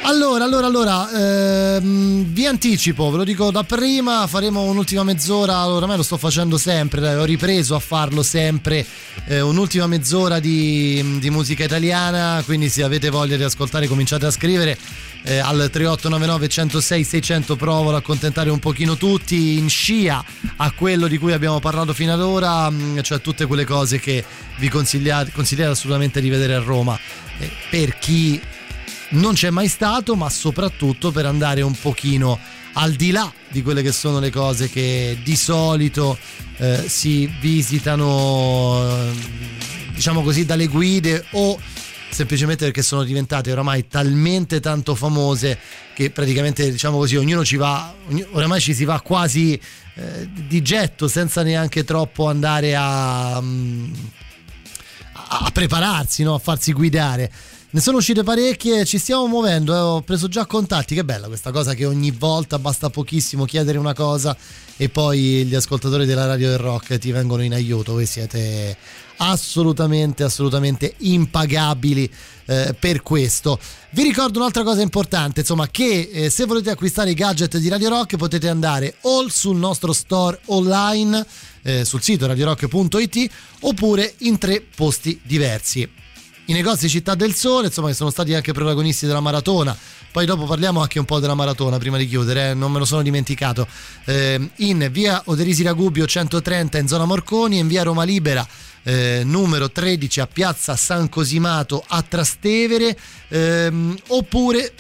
[0.04, 5.98] Allora, allora, allora, ehm, vi anticipo, ve lo dico da prima, faremo un'ultima mezz'ora, ormai
[5.98, 8.86] lo sto facendo sempre, ho ripreso a farlo sempre,
[9.26, 14.32] eh, un'ultima mezz'ora di, di, musica italiana, quindi se avete voglia di ascoltare cominciate a
[14.32, 14.78] scrivere
[15.24, 20.24] eh, al 3899 106 600 provo ad accontentare un pochino tutti in scia
[20.58, 24.24] a quello di cui abbiamo parlato fino ad ora, mm, cioè tutte quelle cose che
[24.58, 26.98] vi consigliate, consigliate assolutamente di vedere a Roma.
[27.40, 28.42] Eh, per chi
[29.10, 32.40] non c'è mai stato, ma soprattutto per andare un pochino
[32.74, 36.18] al di là di quelle che sono le cose che di solito
[36.58, 39.12] eh, si visitano, eh,
[39.94, 41.60] diciamo così, dalle guide o
[42.12, 45.58] semplicemente perché sono diventate oramai talmente tanto famose
[45.94, 47.94] che praticamente diciamo così ognuno ci va
[48.32, 49.60] oramai ci si va quasi
[49.96, 53.94] eh, di getto senza neanche troppo andare a, mm,
[55.14, 56.36] a prepararsi no?
[56.36, 57.32] a farsi guidare
[57.74, 61.52] ne sono uscite parecchie, ci stiamo muovendo, eh, ho preso già contatti, che bella questa
[61.52, 64.36] cosa che ogni volta basta pochissimo chiedere una cosa
[64.76, 68.76] e poi gli ascoltatori della radio del rock ti vengono in aiuto, voi siete
[69.18, 72.12] assolutamente, assolutamente impagabili
[72.46, 73.58] eh, per questo.
[73.92, 77.88] Vi ricordo un'altra cosa importante, insomma, che eh, se volete acquistare i gadget di Radio
[77.88, 81.26] Rock potete andare o sul nostro store online,
[81.62, 83.30] eh, sul sito radiorock.it,
[83.62, 86.00] oppure in tre posti diversi
[86.46, 89.78] i negozi Città del Sole, insomma, che sono stati anche protagonisti della maratona.
[90.12, 92.54] Poi dopo parliamo anche un po' della maratona prima di chiudere, eh?
[92.54, 93.66] non me lo sono dimenticato.
[94.06, 98.46] Eh, in via Oderisi Ragubio 130 in zona Morconi in via Roma Libera
[98.84, 104.74] eh, numero 13 a piazza San Cosimato a Trastevere ehm, oppure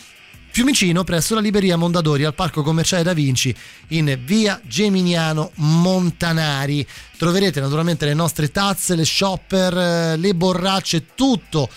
[0.53, 3.55] Fiumicino presso la Libreria Mondadori al Parco Commerciale Da Vinci
[3.89, 6.85] in via Geminiano Montanari.
[7.17, 11.69] Troverete naturalmente le nostre tazze, le shopper, eh, le borracce, tutto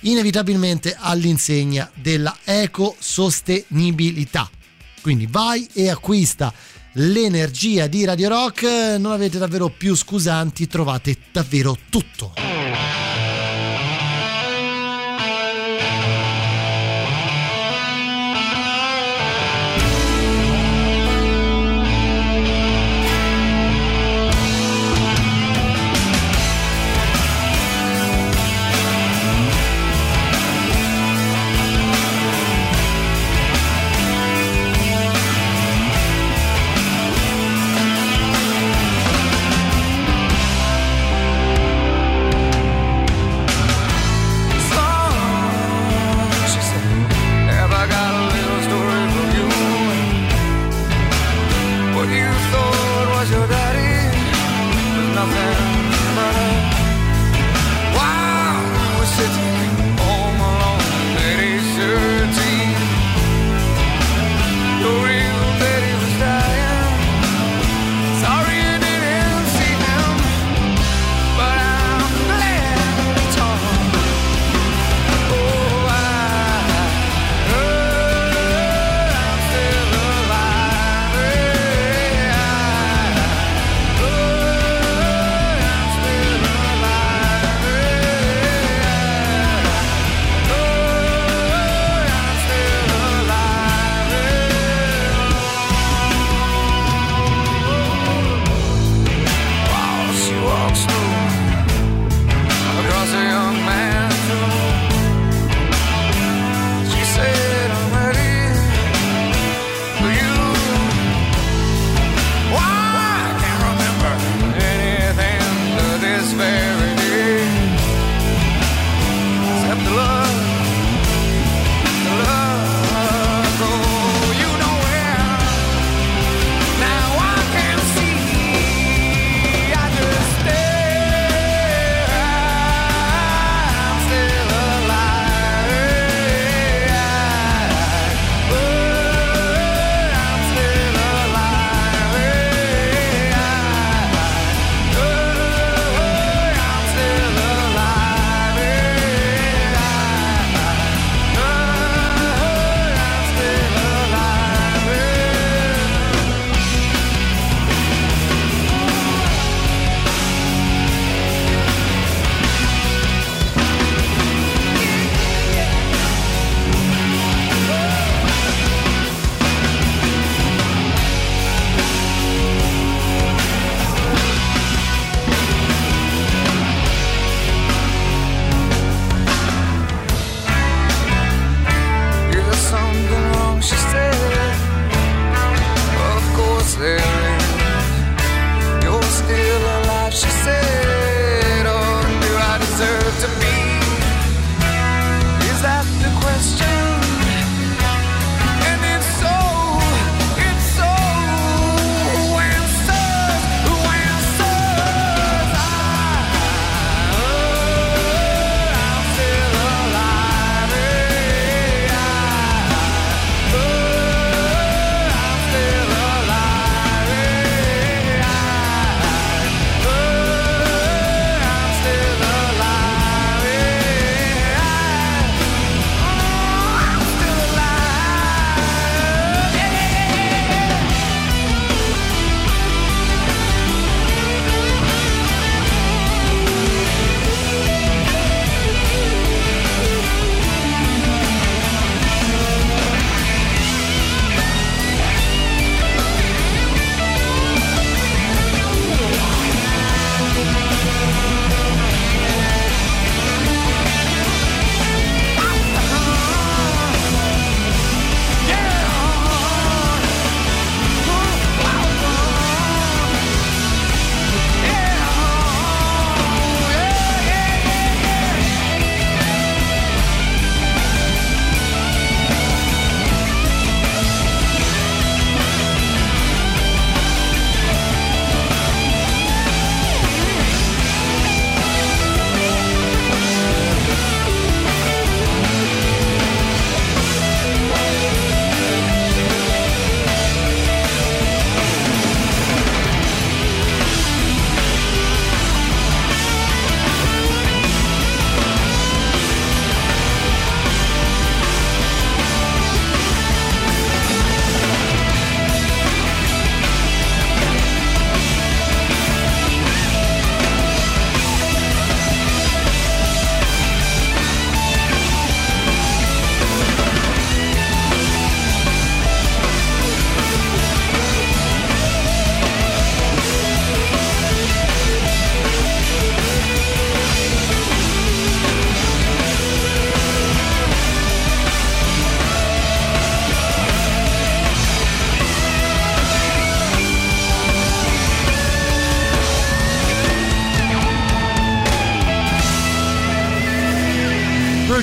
[0.00, 4.48] inevitabilmente all'insegna della ecosostenibilità.
[5.02, 6.50] Quindi vai e acquista
[6.92, 12.32] l'energia di Radio Rock, non avete davvero più scusanti, trovate davvero tutto.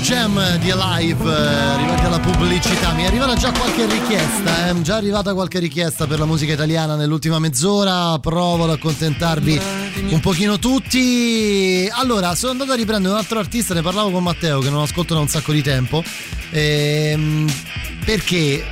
[0.10, 2.94] Jam di Alive, eh, arrivati alla pubblicità.
[2.94, 4.82] Mi è arrivata già qualche richiesta, eh?
[4.82, 8.18] già arrivata qualche richiesta per la musica italiana nell'ultima mezz'ora.
[8.18, 9.62] Provo ad accontentarvi
[10.10, 11.88] un pochino tutti.
[11.92, 15.14] Allora, sono andato a riprendere un altro artista, ne parlavo con Matteo che non ascolto
[15.14, 16.04] da un sacco di tempo.
[16.50, 17.48] Ehm,
[18.04, 18.66] perché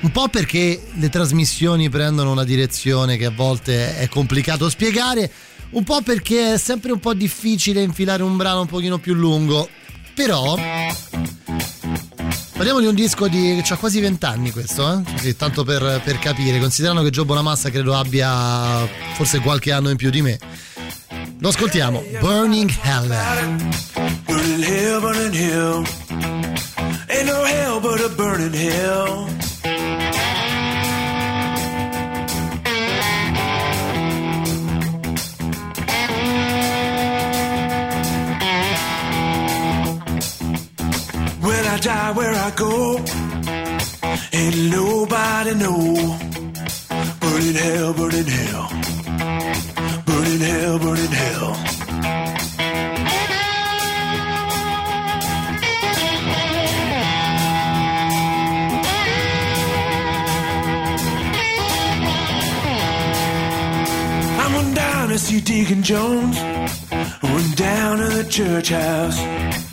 [0.00, 5.32] un po' perché le trasmissioni prendono una direzione che a volte è complicato spiegare
[5.70, 9.68] un po' perché è sempre un po' difficile infilare un brano un pochino più lungo.
[10.16, 10.56] Però
[12.56, 15.12] Parliamo di un disco di, che ha quasi 20 anni questo, eh?
[15.12, 19.96] Così, tanto per, per, capire, considerando che Joe Bonamassa credo abbia forse qualche anno in
[19.96, 20.38] più di me.
[21.40, 23.08] Lo ascoltiamo, Burning Hell.
[24.24, 25.84] Burning hell, burning hell.
[27.08, 29.45] Ain't no hell but a burning hell.
[41.80, 42.96] Die, where I go,
[44.32, 46.18] ain't nobody know.
[47.20, 48.68] Burning hell, burning hell,
[50.06, 51.52] burning hell, burning hell.
[64.40, 66.36] I went down to see Deacon Jones.
[67.22, 69.65] Went down to the church house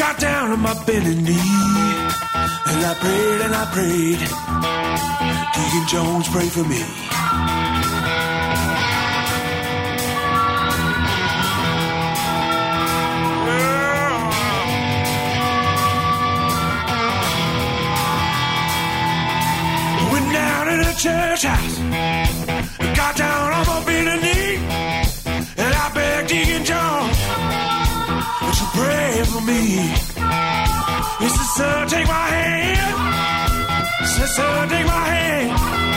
[0.00, 1.36] got down on my bended knee
[2.70, 4.20] and I prayed and I prayed.
[5.54, 6.80] Deacon Jones, pray for me.
[20.12, 21.78] Went down in the church house,
[22.96, 23.49] got down
[28.80, 29.62] pray for me.
[31.22, 32.78] He said, take my hand.
[34.00, 35.89] He said, take my hand.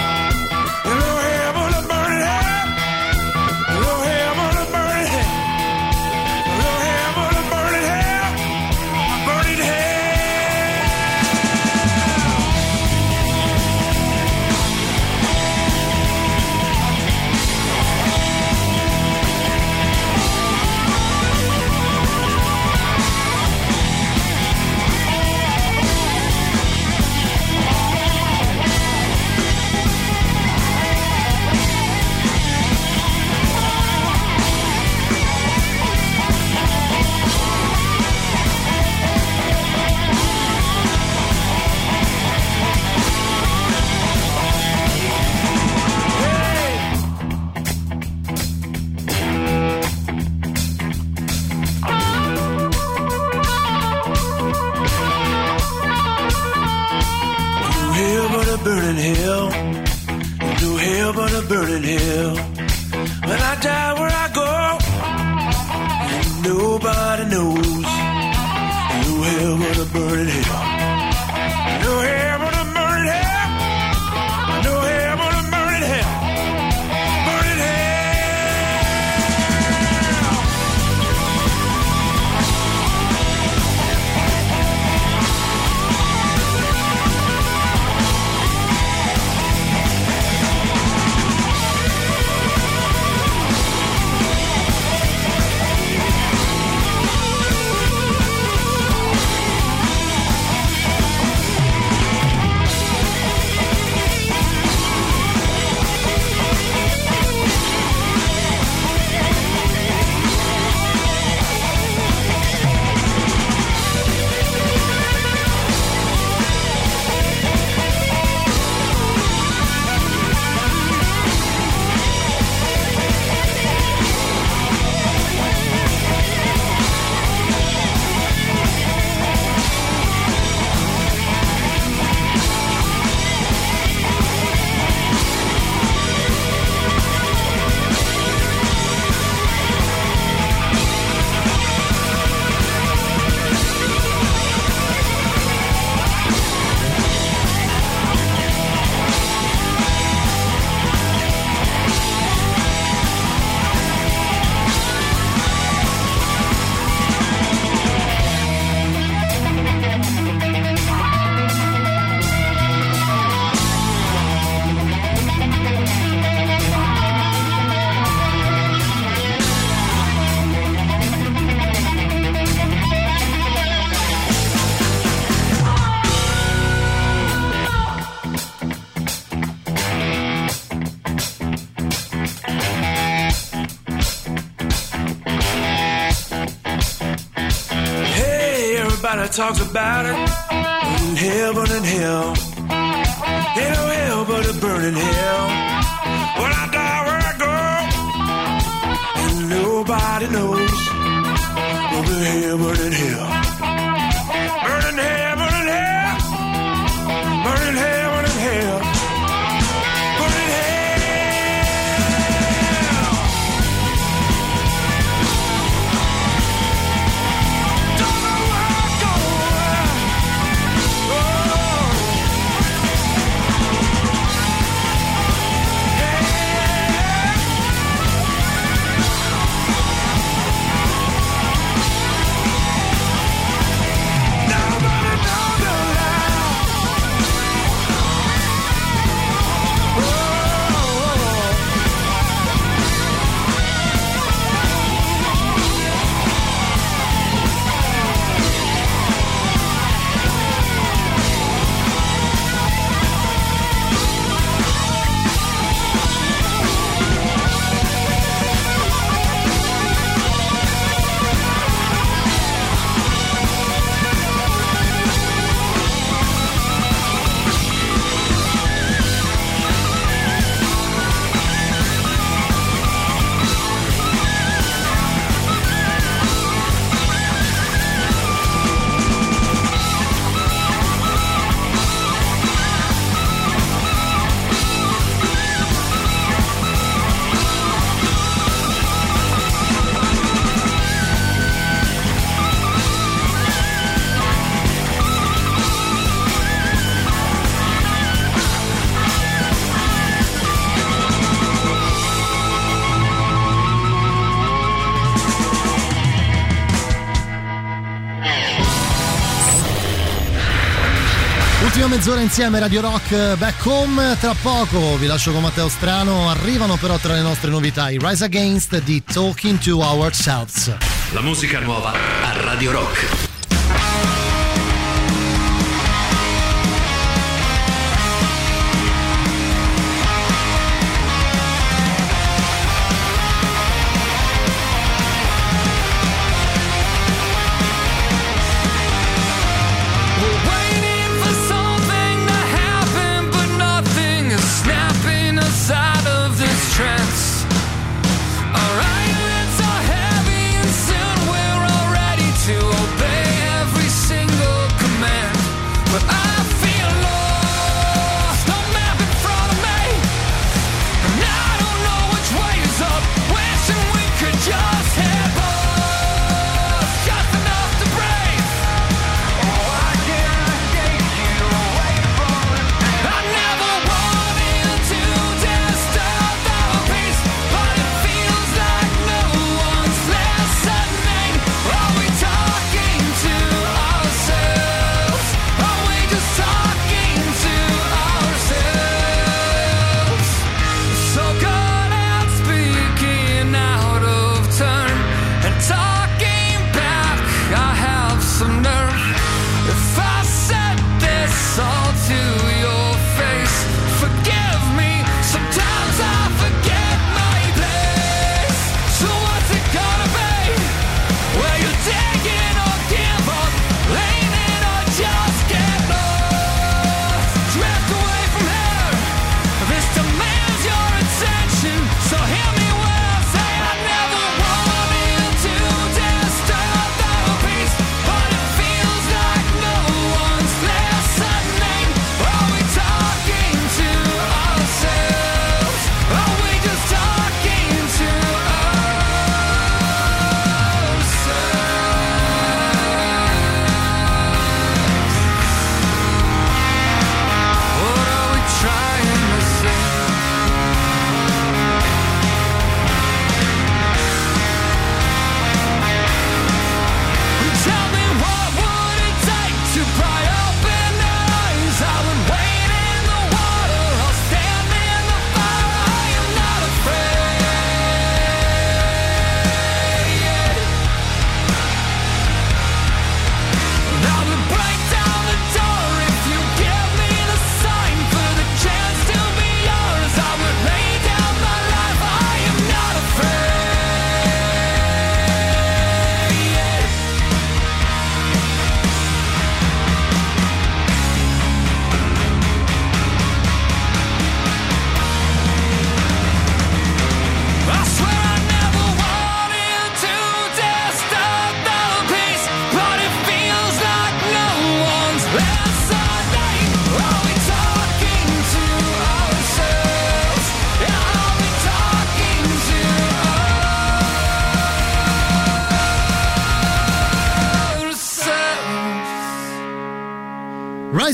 [312.04, 314.18] mezz'ora insieme Radio Rock eh, Back Home.
[314.20, 316.30] Tra poco vi lascio con Matteo Strano.
[316.30, 320.76] Arrivano però tra le nostre novità i Rise Against di Talking to Ourselves.
[321.14, 323.33] La musica nuova a Radio Rock.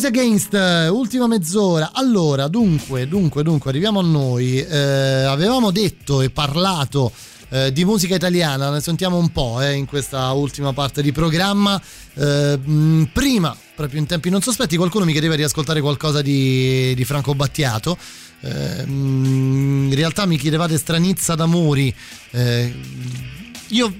[0.09, 0.53] Against,
[0.91, 1.91] ultima mezz'ora.
[1.93, 4.59] Allora, dunque, dunque, dunque, arriviamo a noi.
[4.59, 7.11] Eh, avevamo detto e parlato
[7.49, 11.79] eh, di musica italiana, ne sentiamo un po' eh, in questa ultima parte di programma.
[12.15, 12.59] Eh,
[13.13, 17.35] prima, proprio in tempi non sospetti, qualcuno mi chiedeva di ascoltare qualcosa di, di Franco
[17.35, 17.95] Battiato.
[18.41, 21.93] Eh, in realtà mi chiedevate Stranizza d'Amori.
[22.31, 22.73] Eh,
[23.67, 23.93] io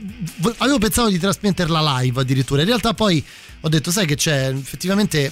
[0.57, 3.23] avevo pensato di trasmetterla live addirittura, in realtà poi
[3.61, 4.49] ho detto sai che c'è?
[4.49, 5.31] Effettivamente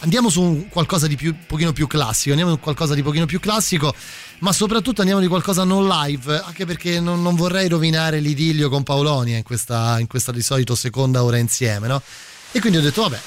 [0.00, 3.92] andiamo su qualcosa di più pochino più classico andiamo su qualcosa di pochino più classico
[4.40, 8.84] ma soprattutto andiamo di qualcosa non live anche perché non, non vorrei rovinare l'idillio con
[8.84, 12.00] Paolonia in questa, in questa di solito seconda ora insieme no?
[12.52, 13.20] e quindi ho detto vabbè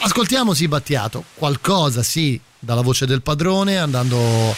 [0.00, 1.24] ascoltiamo sì Battiato.
[1.34, 4.54] Qualcosa sì dalla voce del padrone andando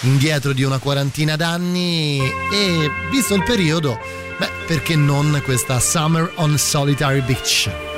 [0.00, 3.98] indietro di una quarantina d'anni e visto il periodo
[4.38, 7.89] beh perché non questa Summer on Solitary Beach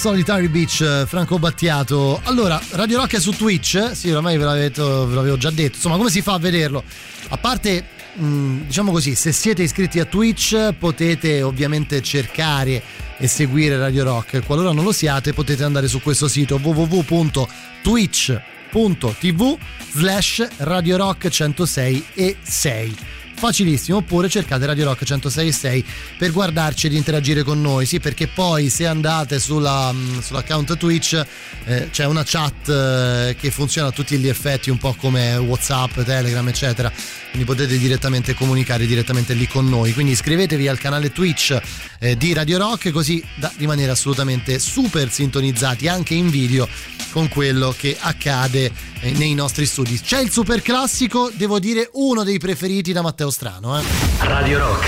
[0.00, 2.22] Solitary Beach, eh, Franco Battiato.
[2.24, 5.74] Allora, Radio Rock è su Twitch, sì, ormai ve l'avevo, ve l'avevo già detto.
[5.74, 6.82] Insomma, come si fa a vederlo?
[7.28, 7.84] A parte,
[8.18, 12.82] mm, diciamo così, se siete iscritti a Twitch potete ovviamente cercare
[13.18, 14.42] e seguire Radio Rock.
[14.46, 19.58] Qualora non lo siate, potete andare su questo sito www.twitch.tv
[19.92, 25.84] slash Radio Rock 106 e 6 facilissimo oppure cercate Radio Rock 106.6
[26.18, 27.86] per guardarci ed interagire con noi.
[27.86, 31.24] Sì perché poi se andate sulla, mm, sull'account Twitch
[31.64, 36.00] eh, c'è una chat eh, che funziona a tutti gli effetti un po' come Whatsapp,
[36.02, 36.92] Telegram eccetera
[37.30, 41.58] quindi potete direttamente comunicare direttamente lì con noi quindi iscrivetevi al canale Twitch
[41.98, 46.68] eh, di Radio Rock così da rimanere assolutamente super sintonizzati anche in video
[47.10, 48.70] con quello che accade
[49.00, 53.30] eh, nei nostri studi c'è il super classico devo dire uno dei preferiti da Matteo
[53.30, 53.82] strano, eh.
[54.20, 54.86] Radio Rock,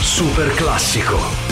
[0.00, 1.51] super classico.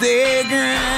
[0.00, 0.91] their ground.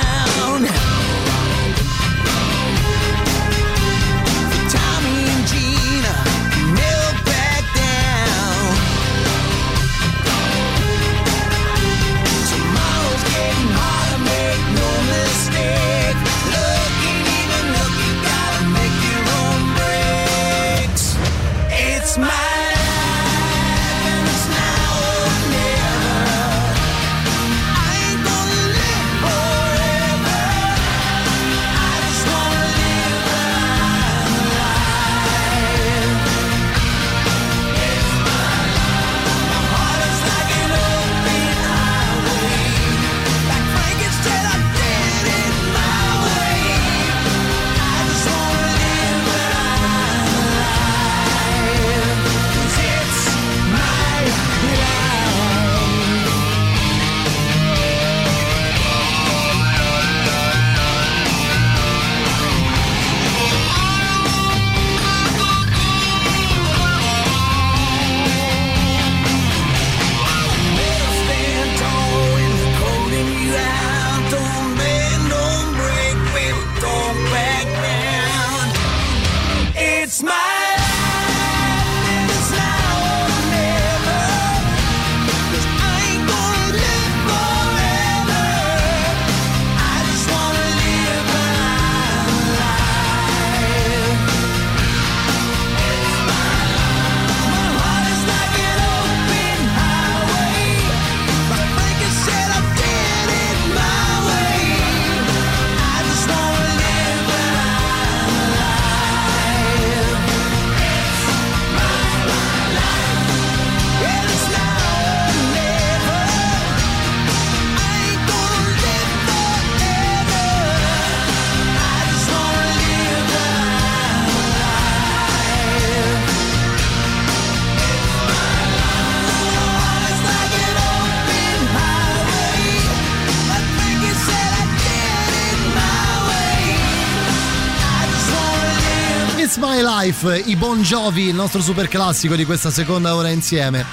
[140.33, 143.85] I Bon Jovi, il nostro super classico di questa seconda ora insieme.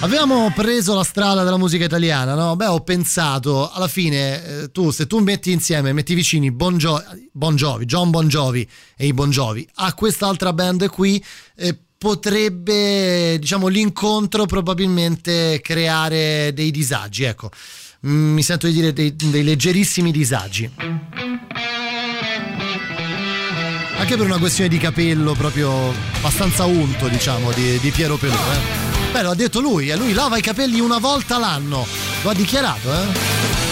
[0.00, 2.54] Avevamo preso la strada della musica italiana, no?
[2.54, 7.02] Beh, ho pensato, alla fine, eh, tu, se tu metti insieme, metti vicini bon, Gio-
[7.32, 11.22] bon Jovi, John Bon Jovi e i Bon Jovi a quest'altra band qui,
[11.56, 17.48] eh, potrebbe, diciamo, l'incontro probabilmente creare dei disagi, ecco
[18.06, 20.70] mm, mi sento di dire dei, dei leggerissimi disagi.
[24.00, 28.32] Anche per una questione di capello proprio abbastanza unto, diciamo, di, di Piero Pelù.
[28.32, 29.12] Eh.
[29.12, 31.86] Beh, lo ha detto lui, e lui lava i capelli una volta l'anno.
[32.22, 33.69] Lo ha dichiarato, eh?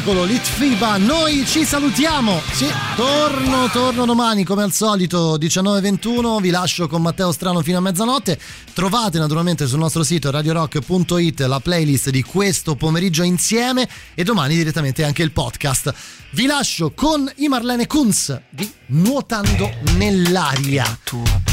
[0.00, 0.96] Spettacolo Litfiba.
[0.96, 2.40] Noi ci salutiamo.
[2.52, 2.66] Sì,
[2.96, 6.40] torno, torno domani come al solito 19.21.
[6.40, 8.38] Vi lascio con Matteo Strano fino a mezzanotte.
[8.72, 15.04] Trovate naturalmente sul nostro sito radiorock.it la playlist di questo pomeriggio insieme e domani direttamente
[15.04, 15.92] anche il podcast.
[16.30, 20.98] Vi lascio con i Marlene Kunz di Nuotando nell'aria.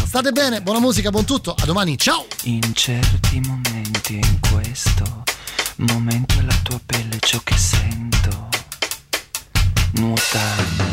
[0.05, 1.53] State bene, buona musica, buon tutto.
[1.57, 2.25] A domani, ciao.
[2.43, 5.26] In certi momenti in questo
[5.85, 8.49] momento è la tua pelle ciò che sento.
[9.91, 10.83] Nuotando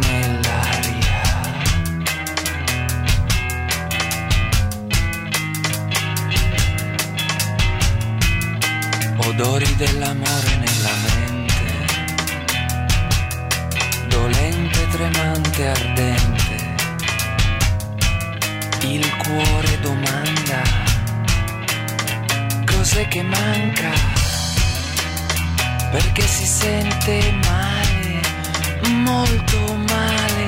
[0.00, 1.22] nell'aria.
[9.16, 11.54] Odori dell'amore nella mente.
[14.08, 16.74] Dolente tremante ardente.
[18.82, 20.85] Il cuore domanda
[22.88, 23.90] cos'è che manca,
[25.90, 28.20] perché si sente male,
[29.02, 29.58] molto
[29.88, 30.46] male,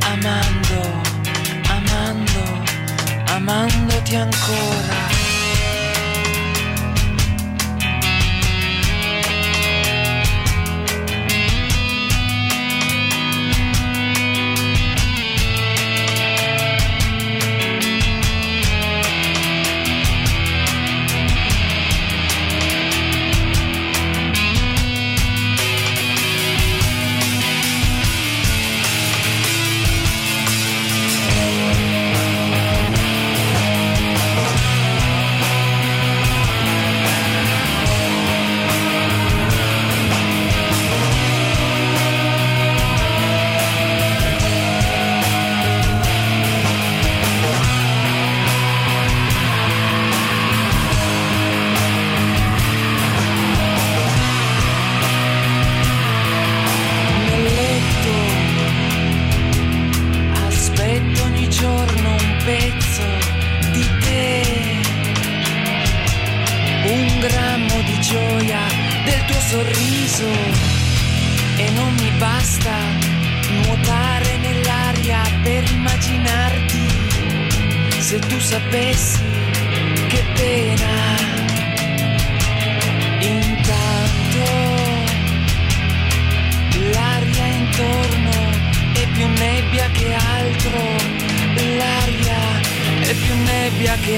[0.00, 1.00] amando,
[1.70, 2.62] amando,
[3.24, 5.25] amandoti ancora.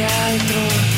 [0.08, 0.97] altro